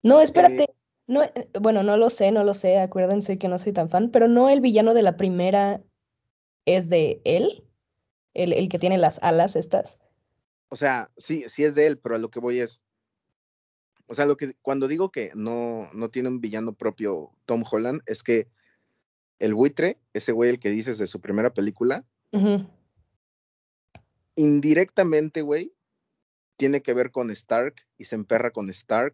[0.03, 0.73] No, espérate.
[1.07, 4.09] no, eh, bueno, no lo sé, no lo sé, acuérdense que no soy tan fan,
[4.09, 5.81] pero no el villano de la primera
[6.65, 7.63] es de él,
[8.33, 9.99] el, el que tiene las alas estas
[10.71, 12.81] o sea, sí, sí es de él, pero a lo que voy es,
[14.07, 18.01] o sea, lo que cuando digo que no, no tiene un villano propio Tom Holland,
[18.05, 18.47] es que
[19.39, 22.05] el buitre, ese güey el que dices de su primera película,
[24.35, 25.73] indirectamente, güey,
[26.55, 29.13] tiene que ver con Stark y se emperra con Stark.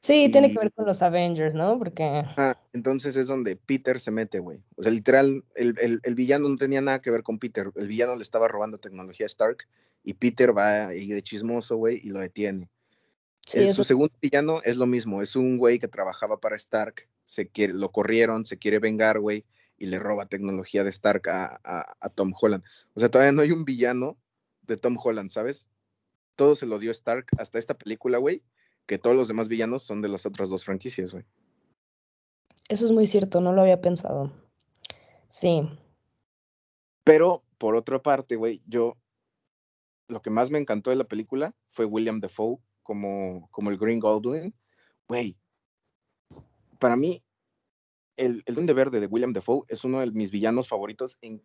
[0.00, 1.78] Sí, tiene que ver con los Avengers, ¿no?
[1.78, 2.02] Porque...
[2.36, 4.58] Ah, entonces es donde Peter se mete, güey.
[4.76, 7.70] O sea, literal, el, el, el, villano no tenía nada que ver con Peter.
[7.76, 9.66] El villano le estaba robando tecnología a Stark
[10.02, 12.68] y Peter va ahí de chismoso, güey, y lo detiene.
[13.44, 17.72] Su segundo villano es lo mismo, es un güey que trabajaba para Stark, se quiere,
[17.72, 19.44] lo corrieron, se quiere vengar, güey,
[19.76, 22.62] y le roba tecnología de Stark a, a, Tom Holland.
[22.94, 24.18] O sea, todavía no hay un villano
[24.62, 25.68] de Tom Holland, ¿sabes?
[26.36, 28.42] Todo se lo dio Stark hasta esta película, güey,
[28.90, 31.24] que todos los demás villanos son de las otras dos franquicias, güey.
[32.68, 34.32] Eso es muy cierto, no lo había pensado.
[35.28, 35.62] Sí.
[37.04, 38.96] Pero, por otra parte, güey, yo
[40.08, 44.00] lo que más me encantó de la película fue William Defoe como, como el Green
[44.00, 44.52] Goblin.
[45.06, 45.36] Güey,
[46.80, 47.22] para mí,
[48.16, 51.40] el, el Duende Verde de William Defoe es uno de mis villanos favoritos en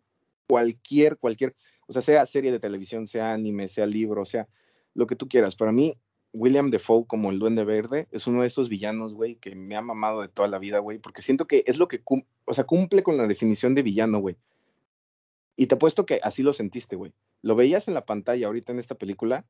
[0.48, 1.54] cualquier, cualquier,
[1.86, 4.48] o sea, sea serie de televisión, sea anime, sea libro, sea
[4.94, 5.54] lo que tú quieras.
[5.54, 5.96] Para mí,
[6.38, 9.80] William Defoe como el Duende Verde es uno de esos villanos, güey, que me ha
[9.80, 12.02] mamado de toda la vida, güey, porque siento que es lo que,
[12.44, 14.36] o sea, cumple con la definición de villano, güey.
[15.56, 17.12] Y te apuesto que así lo sentiste, güey.
[17.42, 19.46] Lo veías en la pantalla ahorita en esta película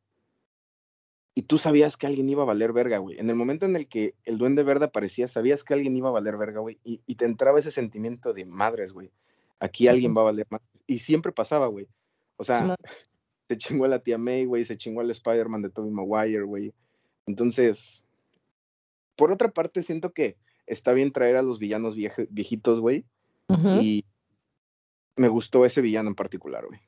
[1.35, 3.18] y tú sabías que alguien iba a valer verga, güey.
[3.18, 6.12] En el momento en el que el duende verde aparecía, sabías que alguien iba a
[6.12, 6.79] valer verga, güey.
[6.83, 9.11] Y, te entraba ese sentimiento de madres, güey.
[9.61, 10.62] Aquí alguien va a valer más.
[10.87, 11.88] Y siempre pasaba, güey.
[12.38, 12.75] O sea,
[13.49, 14.65] se chingó a la tía May, güey.
[14.65, 16.73] Se chingó al Spider-Man de Tobey Maguire, güey.
[17.27, 18.05] Entonces,
[19.17, 23.05] por otra parte, siento que está bien traer a los villanos viejitos, güey.
[23.81, 24.05] Y
[25.17, 26.81] me gustó ese villano en particular, güey.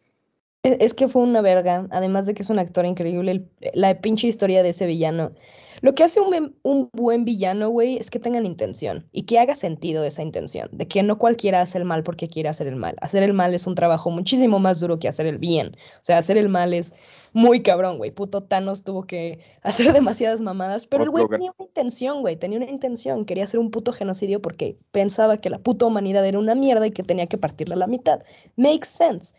[0.65, 4.27] E, es que fue una verga, además de que es un actor increíble, la pinche
[4.27, 5.33] historia de ese villano.
[5.81, 9.55] Lo que hace un, un buen villano, güey, es que tengan intención y que haga
[9.55, 12.97] sentido esa intención, de que no cualquiera hace el mal porque quiere hacer el mal.
[13.01, 15.77] Hacer el mal es un trabajo muchísimo más duro que hacer el bien.
[15.97, 16.95] O sea, hacer el mal es
[17.33, 18.11] muy cabrón, güey.
[18.11, 22.59] Puto Thanos tuvo que hacer demasiadas mamadas, pero el güey tenía una intención, güey, tenía
[22.59, 23.25] una intención.
[23.25, 26.91] Quería hacer un puto genocidio porque pensaba que la puta humanidad era una mierda y
[26.91, 28.21] que tenía que partirla a la mitad.
[28.57, 29.33] Makes sense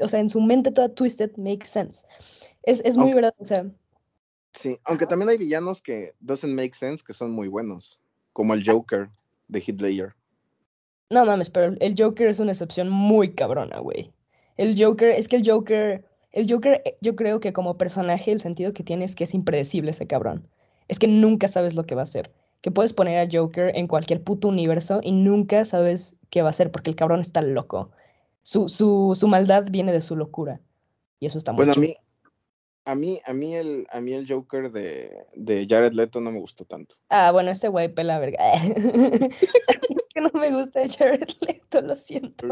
[0.00, 2.06] o sea, en su mente toda twisted, makes sense.
[2.62, 3.66] Es, es muy verdad, o sea.
[4.52, 8.00] Sí, aunque también hay villanos que doesn't make sense, que son muy buenos,
[8.32, 9.08] como el Joker
[9.48, 10.14] de Hitler.
[11.10, 14.12] No mames, pero el Joker es una excepción muy cabrona, güey.
[14.56, 18.40] El Joker, es que el Joker, el Joker, eh, yo creo que como personaje, el
[18.40, 20.48] sentido que tiene es que es impredecible ese cabrón.
[20.88, 22.32] Es que nunca sabes lo que va a hacer.
[22.62, 26.50] Que puedes poner a Joker en cualquier puto universo y nunca sabes qué va a
[26.50, 27.90] hacer porque el cabrón está loco
[28.46, 30.60] su, su, su, maldad viene de su locura.
[31.18, 31.96] Y eso está muy Bueno, a mí,
[32.84, 36.38] A mí, a mí el, a mí el Joker de, de Jared Leto no me
[36.38, 36.94] gustó tanto.
[37.08, 38.38] Ah, bueno, este güey pela verga.
[40.14, 42.46] que no me gusta Jared Leto, lo siento.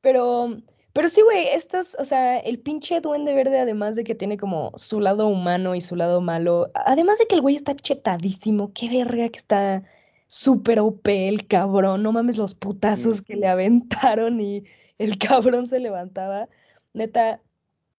[0.00, 0.56] Pero,
[0.92, 4.72] pero sí, güey, estos, o sea, el pinche duende verde, además de que tiene como
[4.74, 8.88] su lado humano y su lado malo, además de que el güey está chetadísimo, qué
[8.88, 9.84] verga que está
[10.32, 14.64] súper OP el cabrón, no mames los putazos que le aventaron y
[14.96, 16.48] el cabrón se levantaba.
[16.94, 17.42] Neta,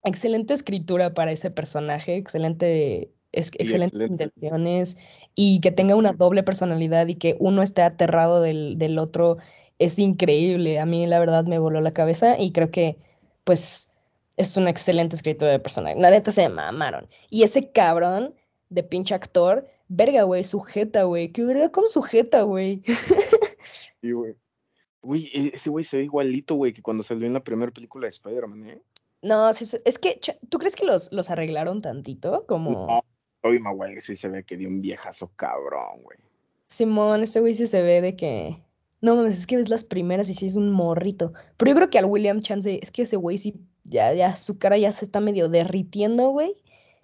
[0.04, 4.98] excelente escritura para ese personaje, excelente, excelentes intenciones
[5.36, 9.38] y que tenga una doble personalidad y que uno esté aterrado del, del, otro
[9.78, 10.80] es increíble.
[10.80, 12.98] A mí la verdad me voló la cabeza y creo que
[13.44, 13.92] pues
[14.38, 16.00] es una excelente escritura de personaje.
[16.00, 17.08] La neta se mamaron.
[17.30, 18.34] Y ese cabrón
[18.70, 21.32] de pinche actor, verga, güey, sujeta, güey.
[21.32, 22.82] ¿Qué verga con sujeta, güey?
[24.02, 24.36] Sí, güey.
[25.00, 28.06] Uy, e, ese güey se ve igualito, güey, que cuando salió en la primera película
[28.06, 28.82] de Spider-Man, ¿eh?
[29.22, 32.46] No, es que, ¿tú crees que los, los arreglaron tantito?
[32.46, 32.72] Como...
[32.72, 33.04] No,
[33.44, 36.18] Oye, Maguire sí se ve que dio un viejazo cabrón, güey.
[36.68, 38.62] Simón, este güey sí se ve de que...
[39.02, 41.34] No mames, es que ves las primeras y sí es un morrito.
[41.58, 44.58] Pero yo creo que al William Chance, es que ese güey sí, ya, ya, su
[44.60, 46.54] cara ya se está medio derritiendo, güey.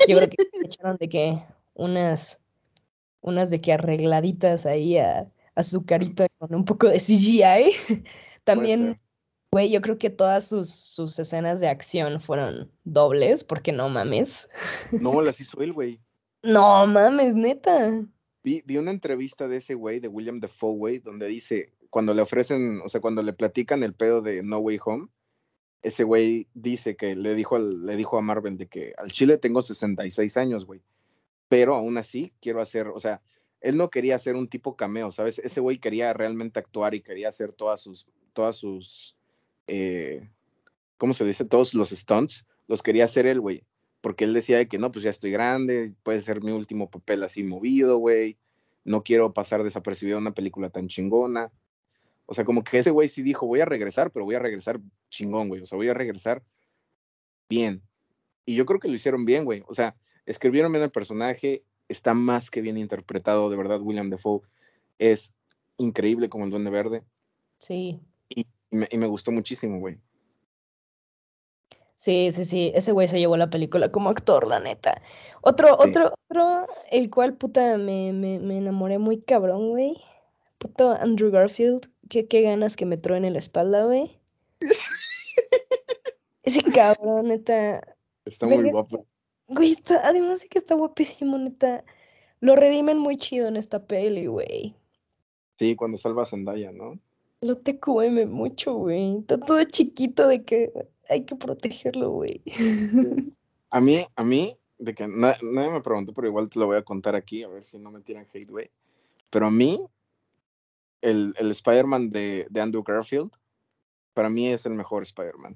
[0.07, 2.41] Yo creo que echaron de que unas,
[3.21, 8.03] unas de que arregladitas ahí a, a su carita con un poco de CGI.
[8.43, 8.99] También
[9.51, 14.47] Güey, yo creo que todas sus, sus escenas de acción fueron dobles, porque no mames.
[15.01, 15.99] No, las hizo él, güey.
[16.43, 17.89] No mames, neta.
[18.43, 22.21] Vi, vi una entrevista de ese güey, de William Defoe, güey, donde dice, cuando le
[22.21, 25.07] ofrecen, o sea, cuando le platican el pedo de No Way Home,
[25.81, 29.39] ese güey dice que le dijo, al, le dijo a Marvel de que al Chile
[29.39, 30.81] tengo 66 años, güey.
[31.49, 33.21] Pero aún así quiero hacer, o sea,
[33.59, 35.39] él no quería hacer un tipo cameo, ¿sabes?
[35.39, 39.17] Ese güey quería realmente actuar y quería hacer todas sus, todas sus
[39.67, 40.27] eh,
[40.97, 41.45] ¿cómo se dice?
[41.45, 43.63] Todos los stunts los quería hacer él, güey.
[44.01, 47.43] Porque él decía que no, pues ya estoy grande, puede ser mi último papel así
[47.43, 48.37] movido, güey.
[48.83, 51.51] No quiero pasar desapercibido una película tan chingona.
[52.25, 54.79] O sea, como que ese güey sí dijo, voy a regresar, pero voy a regresar
[55.09, 55.61] chingón, güey.
[55.61, 56.43] O sea, voy a regresar
[57.49, 57.81] bien.
[58.45, 59.63] Y yo creo que lo hicieron bien, güey.
[59.67, 59.95] O sea,
[60.29, 64.41] escribieron bien el personaje, está más que bien interpretado, de verdad, William Defoe
[64.99, 65.33] es
[65.77, 67.03] increíble como el Duende Verde.
[67.57, 67.99] Sí.
[68.29, 69.97] Y me, gustó muchísimo, güey.
[71.95, 75.01] Sí, sí, sí, ese güey se llevó la película como actor, la neta.
[75.41, 79.95] Otro, otro, otro, el cual, puta, me, me, me enamoré muy cabrón, güey.
[80.59, 84.19] Puto Andrew Garfield, qué, qué ganas que me en la espalda, güey.
[86.43, 87.81] ese cabrón, neta.
[88.25, 89.08] Está muy guapo.
[89.49, 91.83] Güey, está, además de que está guapísimo, neta.
[92.39, 94.75] Lo redimen muy chido en esta peli, güey.
[95.57, 96.99] Sí, cuando salva a Zendaya, ¿no?
[97.41, 99.17] Lo TQM mucho, güey.
[99.17, 100.71] Está todo chiquito de que
[101.09, 102.41] hay que protegerlo, güey.
[103.71, 106.81] A mí, a mí, de que nadie me preguntó, pero igual te lo voy a
[106.81, 108.71] contar aquí, a ver si no me tiran hate, güey.
[109.29, 109.79] Pero a mí,
[111.01, 113.29] el, el Spider-Man de, de, Andrew Garfield,
[114.15, 115.55] para mí es el mejor Spider-Man.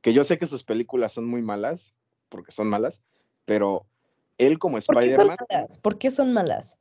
[0.00, 1.94] Que yo sé que sus películas son muy malas,
[2.28, 3.00] porque son malas,
[3.44, 3.86] pero
[4.38, 5.36] él como Spider-Man.
[5.82, 6.78] ¿Por qué son malas?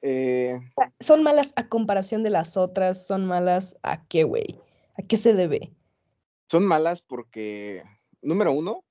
[0.00, 0.60] Eh,
[1.00, 4.60] son malas a comparación de las otras, son malas a qué, güey,
[4.96, 5.72] a qué se debe.
[6.50, 7.82] Son malas porque,
[8.22, 8.84] número uno,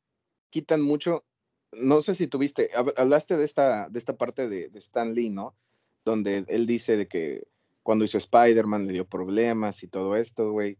[0.49, 1.23] quitan mucho,
[1.71, 5.55] no sé si tuviste, hablaste de esta, de esta parte de, de Stan Lee, ¿no?
[6.03, 7.47] Donde él dice de que
[7.83, 10.77] cuando hizo Spider-Man le dio problemas y todo esto, güey.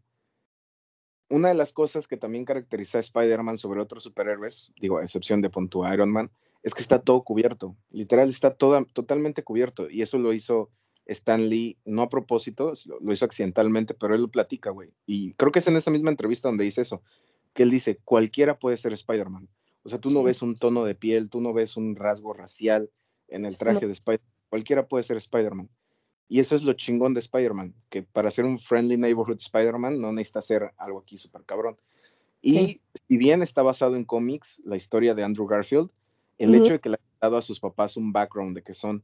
[1.30, 5.42] Una de las cosas que también caracteriza a Spider-Man sobre otros superhéroes, digo, a excepción
[5.42, 6.30] de Pontu Iron Man,
[6.62, 10.70] es que está todo cubierto, literal está toda, totalmente cubierto y eso lo hizo
[11.08, 14.92] Stan Lee, no a propósito, lo, hizo accidentalmente, pero él lo platica, güey.
[15.06, 17.02] Y creo que es en esa misma entrevista donde dice eso,
[17.54, 19.48] que él dice, cualquiera puede ser Spider-Man.
[19.82, 22.90] O sea, tú no ves un tono de piel, tú no ves un rasgo racial
[23.28, 25.70] en el traje de Spider-Man, cualquiera puede ser Spider-Man.
[26.28, 30.12] Y eso es lo chingón de Spider-Man, que para ser un friendly neighborhood Spider-Man no
[30.12, 31.78] necesita ser algo aquí súper cabrón.
[32.42, 35.90] Y si bien está basado en cómics, la historia de Andrew Garfield,
[36.36, 39.02] el hecho de que le haya dado a sus papás un background de que son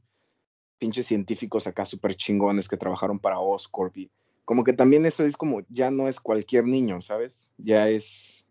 [0.77, 4.11] pinches científicos acá súper chingones que trabajaron para Oscorp y
[4.45, 7.51] como que también eso es como, ya no es cualquier niño, ¿sabes?
[7.57, 8.45] Ya es,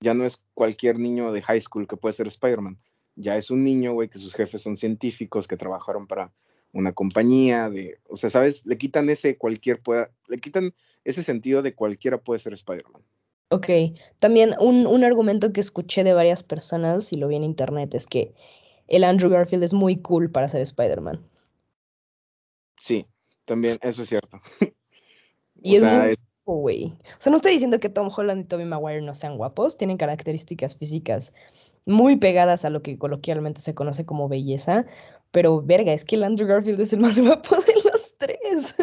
[0.00, 2.78] ya no es cualquier niño de high school que puede ser Spider-Man.
[3.14, 6.32] Ya es un niño, güey, que sus jefes son científicos que trabajaron para
[6.74, 8.66] una compañía de, o sea, ¿sabes?
[8.66, 13.02] Le quitan ese cualquier pueda, le quitan ese sentido de cualquiera puede ser Spider-Man.
[13.50, 13.68] Ok,
[14.18, 18.06] también un, un, argumento que escuché de varias personas y lo vi en internet es
[18.06, 18.34] que
[18.88, 21.24] el Andrew Garfield es muy cool para ser Spider-Man.
[22.80, 23.06] Sí,
[23.44, 24.40] también, eso es cierto.
[25.62, 26.12] y o sea,
[26.44, 26.86] güey.
[26.86, 29.96] O sea, no estoy diciendo que Tom Holland y Tobey Maguire no sean guapos, tienen
[29.96, 31.32] características físicas
[31.86, 34.86] muy pegadas a lo que coloquialmente se conoce como belleza,
[35.34, 38.76] pero verga, es que el Andrew Garfield es el más guapo de los tres.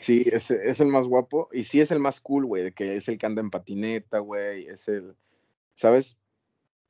[0.00, 3.08] Sí, es, es el más guapo y sí es el más cool, güey, que es
[3.08, 5.16] el que anda en patineta, güey, es el,
[5.74, 6.18] ¿sabes?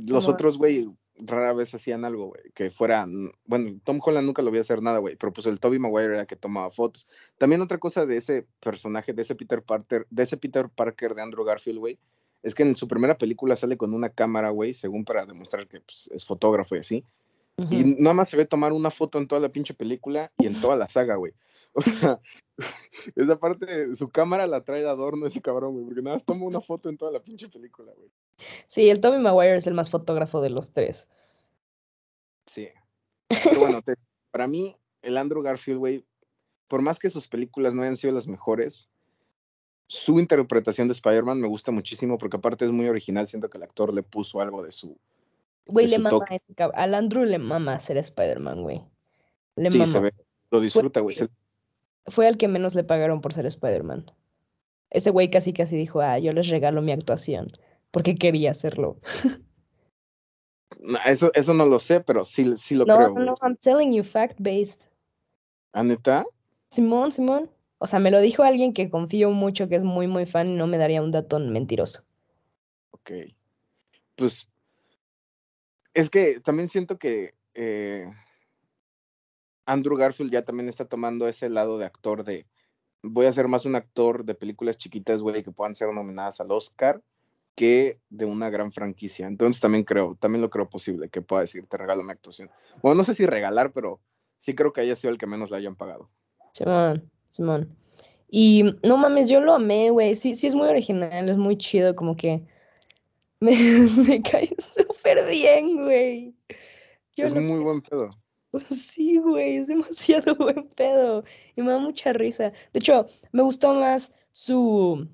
[0.04, 0.88] Los otros, güey,
[1.18, 3.06] rara vez hacían algo, güey, que fuera,
[3.44, 6.14] bueno, Tom Holland nunca lo voy a hacer nada, güey, pero pues el Toby Maguire
[6.14, 7.06] era que tomaba fotos.
[7.38, 11.22] También otra cosa de ese personaje, de ese Peter Parker, de ese Peter Parker de
[11.22, 11.98] Andrew Garfield, güey,
[12.42, 15.80] es que en su primera película sale con una cámara, güey, según para demostrar que
[15.80, 17.04] pues, es fotógrafo y así.
[17.56, 20.60] Y nada más se ve tomar una foto en toda la pinche película y en
[20.60, 21.32] toda la saga, güey.
[21.74, 22.20] O sea,
[23.16, 26.44] esa parte, su cámara la trae de adorno ese cabrón, güey, porque nada más toma
[26.44, 28.10] una foto en toda la pinche película, güey.
[28.66, 31.08] Sí, el Tommy Maguire es el más fotógrafo de los tres.
[32.46, 32.68] Sí.
[33.28, 33.80] Pero bueno,
[34.30, 36.04] para mí, el Andrew Garfield, güey,
[36.68, 38.88] por más que sus películas no hayan sido las mejores,
[39.86, 43.64] su interpretación de Spider-Man me gusta muchísimo porque aparte es muy original, siento que el
[43.64, 44.96] actor le puso algo de su...
[45.66, 46.24] Güey, le mama,
[46.74, 48.82] al Andrew le mama ser Spider-Man, güey.
[49.56, 50.12] Le sí, se ve,
[50.50, 51.16] lo disfruta, güey.
[52.06, 54.10] Fue el que menos le pagaron por ser Spider-Man.
[54.90, 57.52] Ese güey casi casi dijo, ah, yo les regalo mi actuación,
[57.90, 58.98] porque quería hacerlo.
[61.06, 63.10] eso, eso no lo sé, pero sí, sí lo creo.
[63.10, 64.88] No, no, I'm telling you, fact-based.
[65.72, 66.24] ¿Aneta?
[66.70, 67.50] Simón, Simón.
[67.78, 70.56] O sea, me lo dijo alguien que confío mucho, que es muy, muy fan y
[70.56, 72.04] no me daría un dato mentiroso.
[72.92, 73.10] Ok.
[74.14, 74.48] Pues
[75.94, 78.10] es que también siento que eh,
[79.66, 82.46] Andrew Garfield ya también está tomando ese lado de actor de
[83.02, 86.52] voy a ser más un actor de películas chiquitas, güey, que puedan ser nominadas al
[86.52, 87.02] Oscar
[87.54, 89.26] que de una gran franquicia.
[89.26, 92.50] Entonces también creo, también lo creo posible que pueda decir, te regalo mi actuación.
[92.82, 94.00] Bueno, no sé si regalar, pero
[94.38, 96.08] sí creo que haya sido el que menos le hayan pagado.
[96.52, 97.76] Simón, Simón.
[98.28, 100.14] Y no mames, yo lo amé, güey.
[100.14, 102.46] Sí, sí es muy original, es muy chido, como que
[103.46, 103.56] me,
[104.06, 106.32] me cae súper bien, güey.
[107.16, 108.10] es muy buen pedo.
[108.70, 111.24] Sí, güey, es demasiado buen pedo.
[111.56, 112.52] Y me da mucha risa.
[112.72, 115.08] De hecho, me gustó más su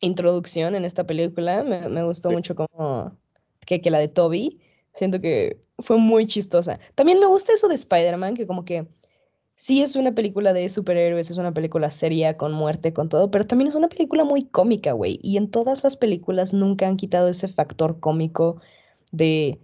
[0.00, 1.62] introducción en esta película.
[1.62, 3.16] Me, gustó mucho como
[3.64, 4.60] que, que la de Toby.
[4.92, 6.78] Siento que fue muy chistosa.
[6.94, 8.86] También me gusta eso de Spider-Man, que como que
[9.54, 13.46] sí es una película de superhéroes, es una película seria, con muerte, con todo, pero
[13.46, 15.18] también es una película muy cómica, güey.
[15.22, 18.60] Y en todas las películas nunca han quitado ese factor cómico
[19.12, 19.58] de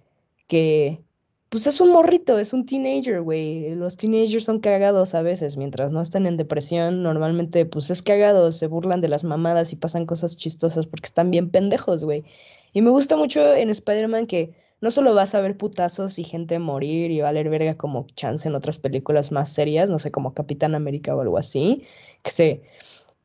[0.46, 1.02] que
[1.48, 3.74] pues es un morrito, es un teenager, güey.
[3.74, 8.52] Los teenagers son cagados a veces, mientras no están en depresión, normalmente pues es cagado,
[8.52, 12.24] se burlan de las mamadas y pasan cosas chistosas porque están bien pendejos, güey.
[12.72, 16.58] Y me gusta mucho en Spider-Man que no solo vas a ver putazos y gente
[16.58, 20.74] morir y valer verga como chance en otras películas más serias, no sé, como Capitán
[20.74, 21.84] América o algo así,
[22.22, 22.62] que se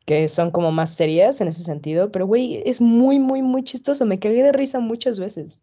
[0.06, 4.06] que son como más serias en ese sentido, pero güey, es muy, muy, muy chistoso,
[4.06, 5.60] me cagué de risa muchas veces.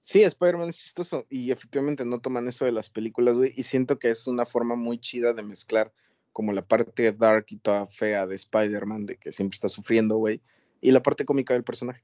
[0.00, 3.98] Sí, Spider-Man es chistoso y efectivamente no toman eso de las películas, güey, y siento
[3.98, 5.92] que es una forma muy chida de mezclar
[6.34, 10.42] como la parte dark y toda fea de Spider-Man, de que siempre está sufriendo, güey,
[10.82, 12.02] y la parte cómica del personaje.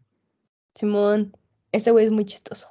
[0.74, 1.36] Simón,
[1.72, 2.68] ese güey es muy chistoso.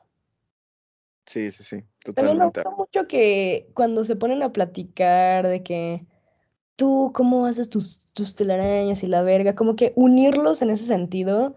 [1.25, 2.13] Sí, sí, sí, totalmente.
[2.13, 6.05] También me gusta mucho que cuando se ponen a platicar de que
[6.75, 11.55] tú cómo haces tus, tus telarañas y la verga, como que unirlos en ese sentido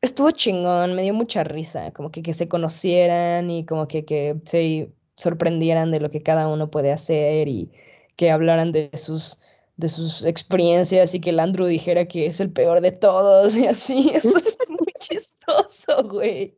[0.00, 4.40] estuvo chingón, me dio mucha risa, como que, que se conocieran y como que, que
[4.44, 7.70] se sorprendieran de lo que cada uno puede hacer y
[8.16, 9.40] que hablaran de sus
[9.80, 13.66] de sus experiencias y que el Andrew dijera que es el peor de todos y
[13.66, 16.54] así, eso fue muy chistoso, güey.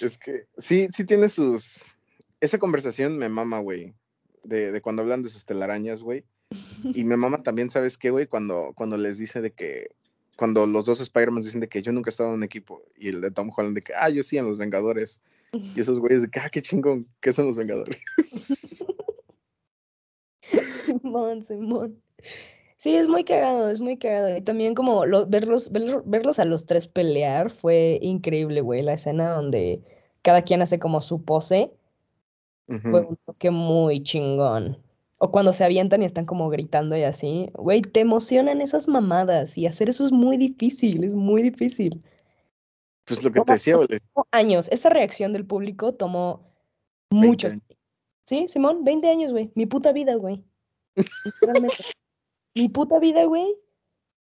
[0.00, 1.94] Es que sí, sí tiene sus...
[2.40, 3.94] Esa conversación me mama, güey,
[4.44, 6.24] de, de cuando hablan de sus telarañas, güey.
[6.94, 8.26] Y me mama también, ¿sabes qué, güey?
[8.26, 9.90] Cuando, cuando les dice de que
[10.40, 13.08] cuando los dos Spider-Man dicen de que yo nunca he estado en un equipo y
[13.08, 15.20] el de Tom Holland de que, ah, yo sí en los Vengadores.
[15.52, 18.00] Y esos güeyes de que, ah, qué chingón, ¿qué son los Vengadores?
[20.84, 22.00] Simón, Simón.
[22.76, 24.34] Sí, es muy cagado, es muy cagado.
[24.34, 28.82] Y también como verlos, verlos a los tres pelear fue increíble, güey.
[28.82, 29.82] La escena donde
[30.22, 31.72] cada quien hace como su pose
[32.66, 34.78] fue un toque muy chingón.
[35.18, 37.50] O cuando se avientan y están como gritando y así.
[37.52, 42.02] Güey, te emocionan esas mamadas y hacer eso es muy difícil, es muy difícil.
[43.04, 43.88] Pues lo que te decía, güey.
[44.30, 44.68] Años.
[44.70, 46.48] Esa reacción del público tomó
[47.10, 47.58] muchos.
[48.30, 49.50] Sí, Simón, 20 años, güey.
[49.56, 50.44] Mi puta vida, güey.
[52.54, 53.56] Mi puta vida, güey.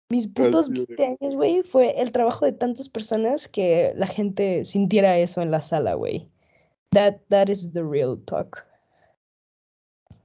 [0.09, 5.19] Mis putos 20 años, güey, fue el trabajo de tantas personas que la gente sintiera
[5.19, 6.27] eso en la sala, güey.
[6.89, 8.65] That, that is the real talk.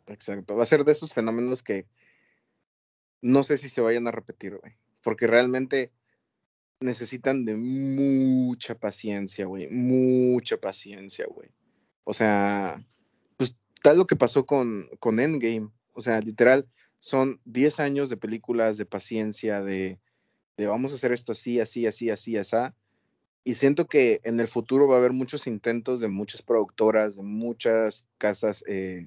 [0.07, 0.57] Exacto.
[0.57, 1.87] Va a ser de esos fenómenos que
[3.21, 4.73] no sé si se vayan a repetir, güey.
[5.03, 5.93] Porque realmente
[6.81, 9.69] necesitan de mucha paciencia, güey.
[9.69, 11.51] Mucha paciencia, güey.
[12.05, 12.94] O sea, pues
[13.85, 15.69] tal lo que pasó con, con Endgame.
[15.93, 16.67] O sea, literal,
[17.01, 19.99] son 10 años de películas, de paciencia, de,
[20.57, 22.57] de vamos a hacer esto así, así, así, así, así.
[23.45, 27.25] Y siento que en el futuro va a haber muchos intentos de muchas productoras, de
[27.25, 29.07] muchas casas, eh,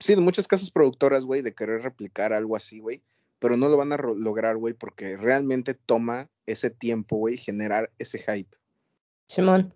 [0.00, 3.00] sí, de muchas casas productoras, güey, de querer replicar algo así, güey,
[3.38, 8.18] pero no lo van a lograr, güey, porque realmente toma ese tiempo, güey, generar ese
[8.18, 8.56] hype.
[9.28, 9.72] Simón,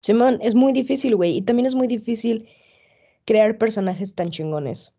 [0.00, 2.48] Simón, es muy difícil, güey, y también es muy difícil
[3.28, 4.94] crear personajes tan chingones.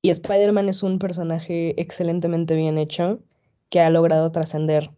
[0.00, 3.20] Y Spider-Man es un personaje excelentemente bien hecho
[3.68, 4.90] que ha logrado trascender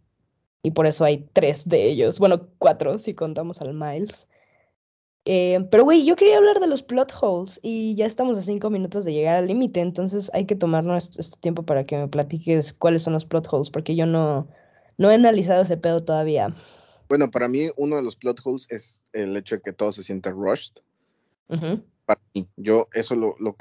[0.63, 2.17] y por eso hay tres de ellos.
[2.17, 4.29] Bueno, cuatro si contamos al Miles.
[5.25, 8.69] Eh, pero, güey, yo quería hablar de los plot holes y ya estamos a cinco
[8.69, 12.71] minutos de llegar al límite, entonces hay que tomarnos este tiempo para que me platiques
[12.71, 14.47] cuáles son los plot holes, porque yo no,
[14.97, 16.55] no he analizado ese pedo todavía.
[17.09, 20.03] Bueno, para mí uno de los plot holes es el hecho de que todo se
[20.03, 20.75] siente rushed.
[22.09, 23.55] Para mí, yo eso lo, lo,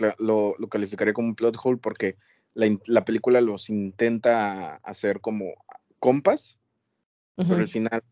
[0.58, 2.16] lo, calificaré como un plot hole porque
[2.54, 5.52] la, la película los intenta hacer como
[5.98, 6.58] compas
[7.46, 8.02] pero al final,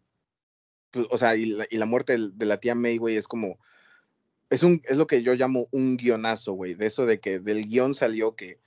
[0.93, 3.59] pues, o sea, y la, muerte de, la tía May, güey, es como,
[4.51, 7.67] es, un, es lo que yo llamo un guionazo, güey, de eso de que del
[7.67, 8.61] guion salió que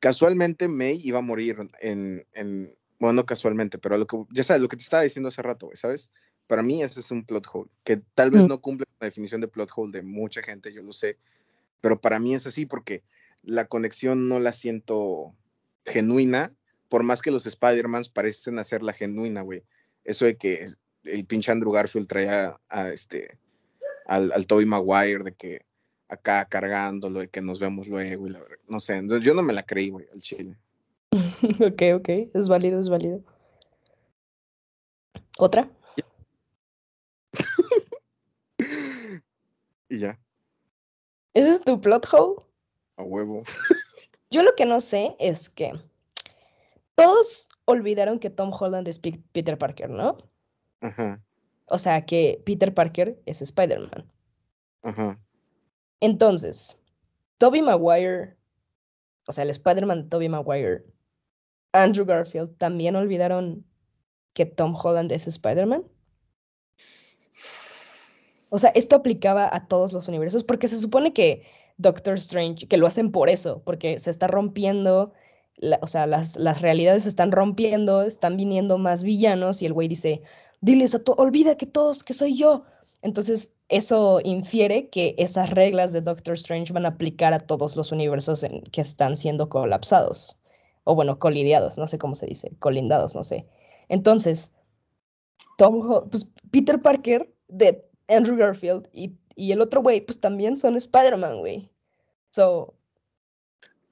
[0.00, 4.62] casualmente May iba a morir en, en bueno, no casualmente, pero lo que, ya sabes,
[4.62, 6.10] lo que te estaba diciendo hace rato, güey, ¿sabes?
[6.46, 8.48] Para mí ese es un plot hole, que tal vez mm.
[8.48, 11.16] no cumple la definición de plot hole de mucha gente, yo lo sé,
[11.80, 13.02] pero para mí es así porque
[13.42, 15.34] la conexión no la siento
[15.84, 16.52] genuina
[16.88, 19.64] por más que los Spider-Mans parecen hacer la genuina, güey.
[20.04, 20.64] Eso de que
[21.02, 23.36] el pinche Andrew Garfield traía a este,
[24.06, 25.62] al, al Tobey Maguire, de que
[26.08, 29.64] acá cargándolo y que nos vemos luego, y la, no sé, yo no me la
[29.64, 30.56] creí, güey, al chile.
[31.12, 33.22] ok, ok, es válido, es válido.
[35.38, 35.68] ¿Otra?
[39.88, 40.18] y ya.
[41.34, 42.42] ¿Ese es tu plot hole?
[42.96, 43.42] A huevo.
[44.30, 45.72] yo lo que no sé es que
[46.94, 50.16] todos olvidaron que Tom Holland es Peter Parker, ¿no?
[50.80, 51.22] Ajá.
[51.66, 54.10] O sea, que Peter Parker es Spider-Man.
[54.82, 55.18] Ajá.
[56.00, 56.78] Entonces,
[57.38, 58.36] Toby Maguire,
[59.26, 60.84] o sea, el Spider-Man Toby Maguire,
[61.72, 63.64] Andrew Garfield, ¿también olvidaron
[64.34, 65.84] que Tom Holland es Spider-Man?
[68.54, 71.42] O sea, esto aplicaba a todos los universos porque se supone que
[71.76, 75.12] Doctor Strange, que lo hacen por eso, porque se está rompiendo
[75.80, 79.88] o sea, las, las realidades se están rompiendo, están viniendo más villanos y el güey
[79.88, 80.22] dice,
[80.60, 82.64] diles a olvida que todos, que soy yo.
[83.02, 87.90] Entonces, eso infiere que esas reglas de Doctor Strange van a aplicar a todos los
[87.90, 90.38] universos que están siendo colapsados.
[90.84, 93.46] O bueno, colidiados, no sé cómo se dice, colindados, no sé.
[93.88, 94.52] Entonces,
[95.58, 100.76] Tom, pues Peter Parker de Andrew Garfield y, y el otro güey, pues también son
[100.76, 101.70] Spider-Man, güey.
[102.30, 102.74] So,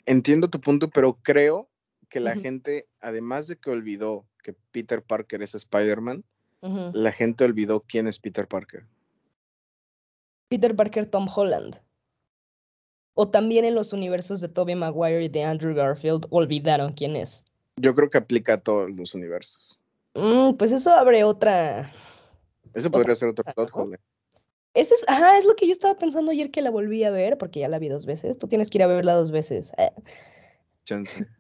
[0.07, 1.69] Entiendo tu punto, pero creo
[2.09, 6.25] que la gente, además de que olvidó que Peter Parker es Spider-Man,
[6.93, 8.85] la gente olvidó quién es Peter Parker.
[10.49, 11.77] Peter Parker Tom Holland.
[13.15, 17.45] O también en los universos de Tobey Maguire y de Andrew Garfield olvidaron quién es.
[17.77, 19.81] Yo creo que aplica a todos los universos.
[20.15, 21.91] Mm, pues eso abre otra.
[22.75, 23.99] Eso podría ser otro plot hole.
[24.75, 27.37] Eso es, ajá, es lo que yo estaba pensando ayer que la volví a ver,
[27.37, 28.39] porque ya la vi dos veces.
[28.39, 29.73] Tú tienes que ir a verla dos veces.
[29.79, 29.93] Eh.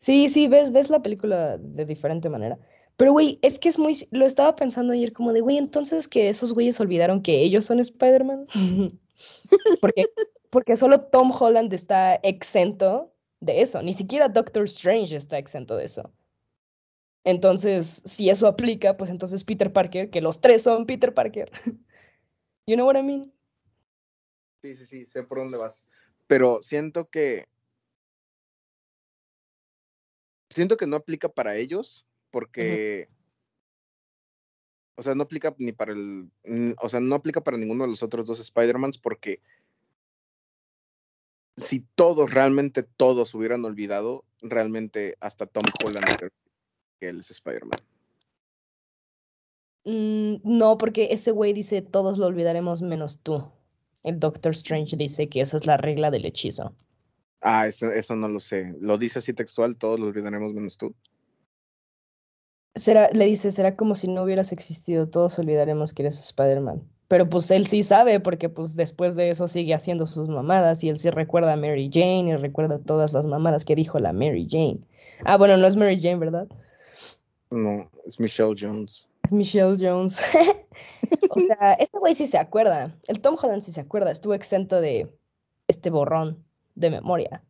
[0.00, 2.56] Sí, sí, ves, ves la película de diferente manera.
[2.96, 3.96] Pero, güey, es que es muy.
[4.12, 7.80] Lo estaba pensando ayer, como de, güey, entonces que esos güeyes olvidaron que ellos son
[7.80, 8.46] Spider-Man.
[9.80, 10.06] porque,
[10.50, 13.82] porque solo Tom Holland está exento de eso.
[13.82, 16.12] Ni siquiera Doctor Strange está exento de eso.
[17.24, 21.50] Entonces, si eso aplica, pues entonces Peter Parker, que los tres son Peter Parker.
[22.68, 23.32] You know what I mean?
[24.60, 25.86] Sí, sí, sí, sé por dónde vas.
[26.26, 27.46] Pero siento que.
[30.50, 33.08] Siento que no aplica para ellos porque.
[34.96, 36.30] O sea, no aplica ni para el.
[36.82, 39.40] O sea, no aplica para ninguno de los otros dos Spider-Mans porque.
[41.56, 46.30] Si todos, realmente todos hubieran olvidado, realmente hasta Tom Holland
[46.98, 47.80] que él es Spider-Man.
[49.84, 53.42] Mm, no, porque ese güey dice todos lo olvidaremos menos tú.
[54.02, 56.74] El Doctor Strange dice que esa es la regla del hechizo.
[57.40, 58.74] Ah, eso, eso no lo sé.
[58.80, 59.76] ¿Lo dice así textual?
[59.76, 60.94] ¿Todos lo olvidaremos menos tú?
[62.74, 66.82] Será, le dice, será como si no hubieras existido, todos olvidaremos que eres Spider-Man.
[67.08, 70.90] Pero pues él sí sabe porque pues después de eso sigue haciendo sus mamadas y
[70.90, 74.46] él sí recuerda a Mary Jane y recuerda todas las mamadas que dijo la Mary
[74.50, 74.80] Jane.
[75.24, 76.48] Ah, bueno, no es Mary Jane, ¿verdad?
[77.50, 79.08] No, es Michelle Jones.
[79.24, 80.20] Es Michelle Jones.
[81.30, 82.94] o sea, este güey sí se acuerda.
[83.08, 84.10] El Tom Holland sí se acuerda.
[84.10, 85.10] Estuvo exento de
[85.66, 86.44] este borrón
[86.74, 87.42] de memoria.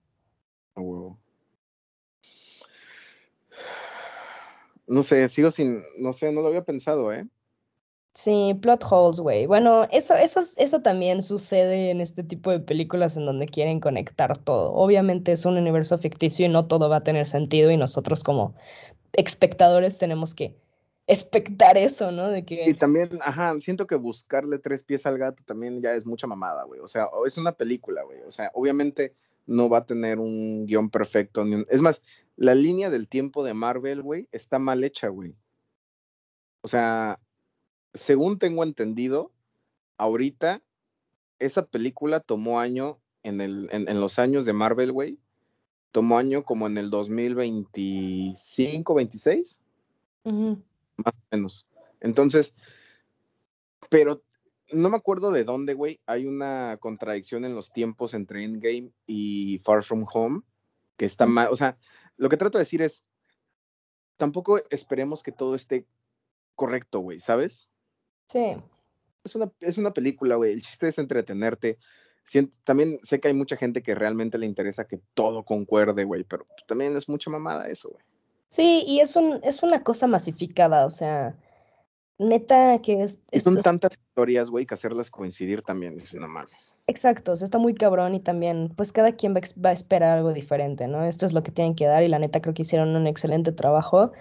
[4.86, 7.26] No sé, sigo sin, no sé, no lo había pensado, ¿eh?
[8.14, 9.46] Sí, plot holes, güey.
[9.46, 14.36] Bueno, eso, eso, eso también sucede en este tipo de películas en donde quieren conectar
[14.36, 14.72] todo.
[14.72, 18.54] Obviamente es un universo ficticio y no todo va a tener sentido y nosotros como
[19.12, 20.56] espectadores tenemos que
[21.06, 22.28] expectar eso, ¿no?
[22.28, 22.64] De que...
[22.68, 26.64] Y también, ajá, siento que buscarle tres pies al gato también ya es mucha mamada,
[26.64, 26.80] güey.
[26.80, 28.20] O sea, es una película, güey.
[28.26, 29.14] O sea, obviamente
[29.46, 31.44] no va a tener un guion perfecto.
[31.44, 32.02] Ni Es más,
[32.36, 35.34] la línea del tiempo de Marvel, güey, está mal hecha, güey.
[36.60, 37.18] O sea,
[37.94, 39.32] según tengo entendido,
[39.96, 40.62] ahorita
[41.38, 45.18] esa película tomó año en, el, en, los años de Marvel, güey.
[45.92, 49.60] Tomó año como en el 2025, 26.
[50.24, 51.66] Más o menos.
[52.00, 52.54] Entonces,
[53.88, 54.22] pero
[54.72, 56.00] no me acuerdo de dónde, güey.
[56.06, 60.42] Hay una contradicción en los tiempos entre Endgame y Far From Home,
[60.96, 61.48] que está mal.
[61.50, 61.78] O sea,
[62.16, 63.04] lo que trato de decir es,
[64.16, 65.86] tampoco esperemos que todo esté
[66.54, 67.68] correcto, güey, ¿sabes?
[68.28, 68.56] Sí.
[69.24, 70.52] Es una, es una película, güey.
[70.52, 71.78] El chiste es entretenerte.
[72.64, 76.46] también sé que hay mucha gente que realmente le interesa que todo concuerde, güey, pero
[76.66, 78.02] también es mucha mamada eso, güey.
[78.50, 81.36] Sí, y es, un, es una cosa masificada, o sea,
[82.18, 83.20] neta que es...
[83.30, 86.74] Y son tantas historias, güey, que hacerlas coincidir también, dices, no mames.
[86.86, 90.16] Exacto, o sea, está muy cabrón y también, pues cada quien va, va, a esperar
[90.16, 91.04] algo diferente, ¿no?
[91.04, 93.52] Esto es lo que tienen que dar y la neta creo que hicieron un excelente
[93.52, 94.12] trabajo.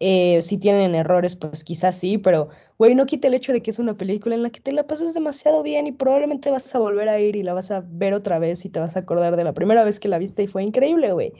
[0.00, 3.70] Eh, si tienen errores, pues quizás sí, pero, güey, no quita el hecho de que
[3.70, 6.78] es una película en la que te la pasas demasiado bien y probablemente vas a
[6.78, 9.36] volver a ir y la vas a ver otra vez y te vas a acordar
[9.36, 11.32] de la primera vez que la viste y fue increíble, güey.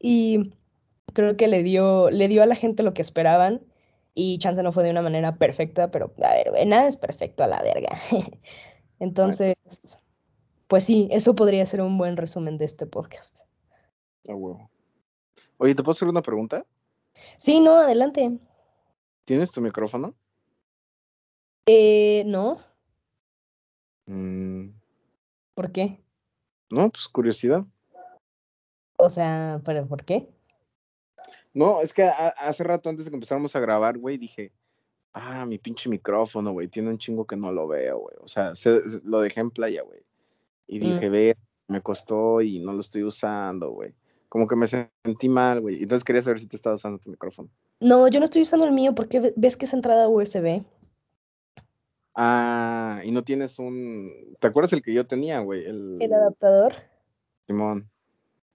[0.00, 0.52] Y
[1.12, 3.62] creo que le dio, le dio a la gente lo que esperaban
[4.14, 7.44] y chance no fue de una manera perfecta, pero a ver, güey, nada es perfecto
[7.44, 7.96] a la verga.
[8.98, 9.56] Entonces,
[10.66, 13.40] pues sí, eso podría ser un buen resumen de este podcast.
[15.58, 16.64] Oye, ¿te puedo hacer una pregunta?
[17.42, 18.38] Sí, no, adelante.
[19.24, 20.14] ¿Tienes tu micrófono?
[21.66, 22.60] Eh, no.
[24.06, 24.68] Mm.
[25.52, 25.98] ¿Por qué?
[26.70, 27.64] No, pues curiosidad.
[28.96, 30.28] O sea, ¿pero por qué?
[31.52, 34.52] No, es que hace rato antes de que empezáramos a grabar, güey, dije,
[35.12, 38.14] ah, mi pinche micrófono, güey, tiene un chingo que no lo veo, güey.
[38.20, 38.52] O sea,
[39.02, 40.04] lo dejé en playa, güey.
[40.68, 40.80] Y mm.
[40.80, 41.36] dije, ve,
[41.66, 43.96] me costó y no lo estoy usando, güey.
[44.32, 45.82] Como que me sentí mal, güey.
[45.82, 47.50] Entonces quería saber si tú estabas usando tu micrófono.
[47.80, 50.64] No, yo no estoy usando el mío porque ves que es entrada USB.
[52.14, 54.10] Ah, y no tienes un.
[54.40, 55.66] ¿Te acuerdas el que yo tenía, güey?
[55.66, 55.98] El...
[56.00, 56.76] el adaptador.
[57.46, 57.90] Simón.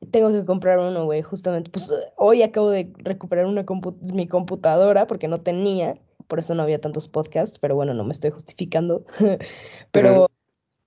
[0.10, 1.70] Tengo que comprar uno, güey, justamente.
[1.70, 3.64] Pues hoy acabo de recuperar una
[4.02, 8.14] mi computadora porque no tenía, por eso no había tantos podcasts, pero bueno, no me
[8.14, 9.06] estoy justificando.
[9.92, 10.28] pero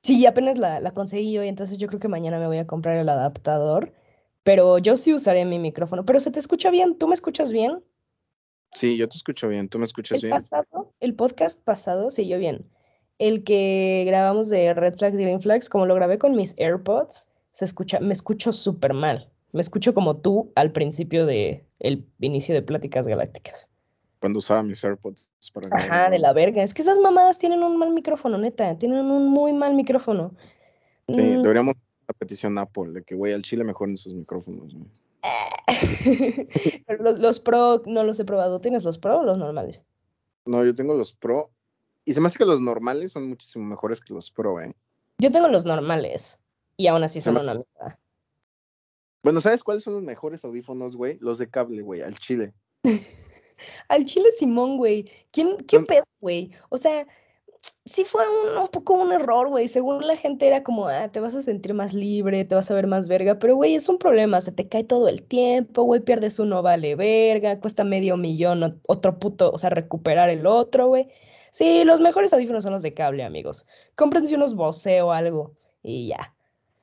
[0.03, 2.97] sí, apenas la, la conseguí hoy, entonces yo creo que mañana me voy a comprar
[2.97, 3.93] el adaptador.
[4.43, 6.05] Pero yo sí usaré mi micrófono.
[6.05, 7.83] Pero se te escucha bien, ¿tú me escuchas bien?
[8.73, 10.31] Sí, yo te escucho bien, ¿tú me escuchas el bien?
[10.31, 12.65] Pasado, el podcast pasado sí, yo bien.
[13.19, 17.31] El que grabamos de Red Flags y Green Flags, como lo grabé con mis AirPods,
[17.51, 19.29] se escucha, me escucho súper mal.
[19.53, 23.69] Me escucho como tú al principio de el inicio de Pláticas Galácticas.
[24.21, 26.63] Cuando usaba mis AirPods para Ajá, de la verga.
[26.63, 28.79] Es que esas mamadas tienen un mal micrófono, neta.
[28.79, 30.35] Tienen un muy mal micrófono.
[31.09, 31.43] Sí, mm.
[31.43, 31.75] deberíamos
[32.11, 34.75] la petición Apple de que, güey, al chile mejoren sus micrófonos.
[36.87, 38.61] Pero los, los, Pro no los he probado.
[38.61, 39.85] ¿Tienes los Pro o los normales?
[40.45, 41.51] No, yo tengo los Pro.
[42.05, 44.75] Y se me hace que los normales son muchísimo mejores que los Pro, ¿eh?
[45.19, 46.43] Yo tengo los normales.
[46.77, 47.99] Y aún así son una mierda.
[49.23, 51.17] Bueno, ¿sabes cuáles son los mejores audífonos, güey?
[51.21, 52.55] Los de cable, güey, al chile.
[53.89, 55.09] al chile Simón, güey.
[55.31, 56.51] ¿Quién, ¿Qué pedo, güey?
[56.71, 57.07] O sea,
[57.85, 59.69] sí fue un, poco un error, güey.
[59.69, 62.75] Según la gente era como, ah, te vas a sentir más libre, te vas a
[62.75, 63.39] ver más verga.
[63.39, 64.41] Pero, güey, es un problema.
[64.41, 66.01] Se te cae todo el tiempo, güey.
[66.01, 67.61] Pierdes uno, vale verga.
[67.61, 71.09] Cuesta medio millón, otro puto, o sea, recuperar el otro, güey.
[71.51, 73.67] Sí, los mejores audífonos son los de cable, amigos.
[73.97, 76.35] Cómprense unos Bose o algo y ya.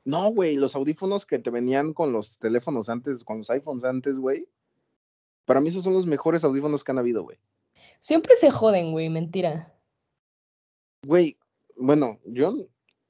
[0.03, 4.17] No, güey, los audífonos que te venían con los teléfonos antes, con los iPhones antes,
[4.17, 4.47] güey.
[5.45, 7.37] Para mí esos son los mejores audífonos que han habido, güey.
[7.99, 9.73] Siempre se joden, güey, mentira.
[11.07, 11.37] Güey,
[11.77, 12.53] bueno, yo.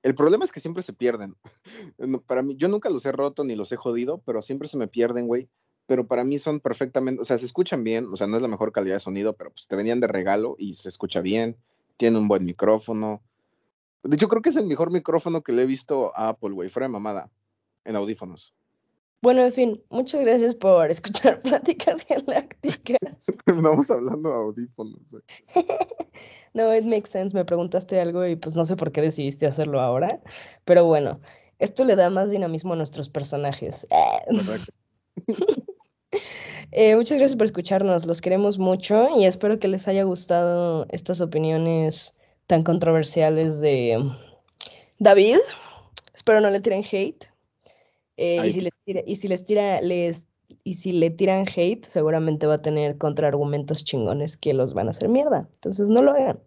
[0.04, 1.36] El problema es que siempre se pierden.
[2.28, 4.88] Para mí, yo nunca los he roto ni los he jodido, pero siempre se me
[4.88, 5.50] pierden, güey.
[5.88, 8.50] Pero para mí son perfectamente, o sea, se escuchan bien, o sea, no es la
[8.50, 11.56] mejor calidad de sonido, pero pues te venían de regalo y se escucha bien,
[11.96, 13.22] tiene un buen micrófono,
[14.04, 16.68] De hecho, creo que es el mejor micrófono que le he visto a Apple, güey,
[16.68, 17.32] fuera de mamada,
[17.86, 18.54] en audífonos.
[19.22, 23.26] Bueno, en fin, muchas gracias por escuchar Pláticas Galácticas.
[23.46, 25.24] Terminamos hablando de audífonos, güey.
[26.54, 27.36] No, it makes sense.
[27.36, 30.22] Me preguntaste algo y pues no sé por qué decidiste hacerlo ahora.
[30.66, 31.20] Pero bueno,
[31.60, 33.88] esto le da más dinamismo a nuestros personajes.
[36.72, 41.22] Eh, muchas gracias por escucharnos, los queremos mucho y espero que les haya gustado estas
[41.22, 42.14] opiniones
[42.46, 44.04] tan controversiales de
[45.00, 45.38] David.
[46.14, 47.26] Espero no le tiren hate.
[48.18, 50.28] Eh, y, si les tira, y si les tira, les,
[50.68, 54.90] y si le tiran hate, seguramente va a tener contraargumentos chingones que los van a
[54.90, 55.48] hacer mierda.
[55.54, 56.40] Entonces no lo hagan.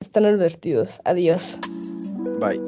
[0.00, 1.00] Están advertidos.
[1.04, 1.60] Adiós.
[2.40, 2.60] Bye.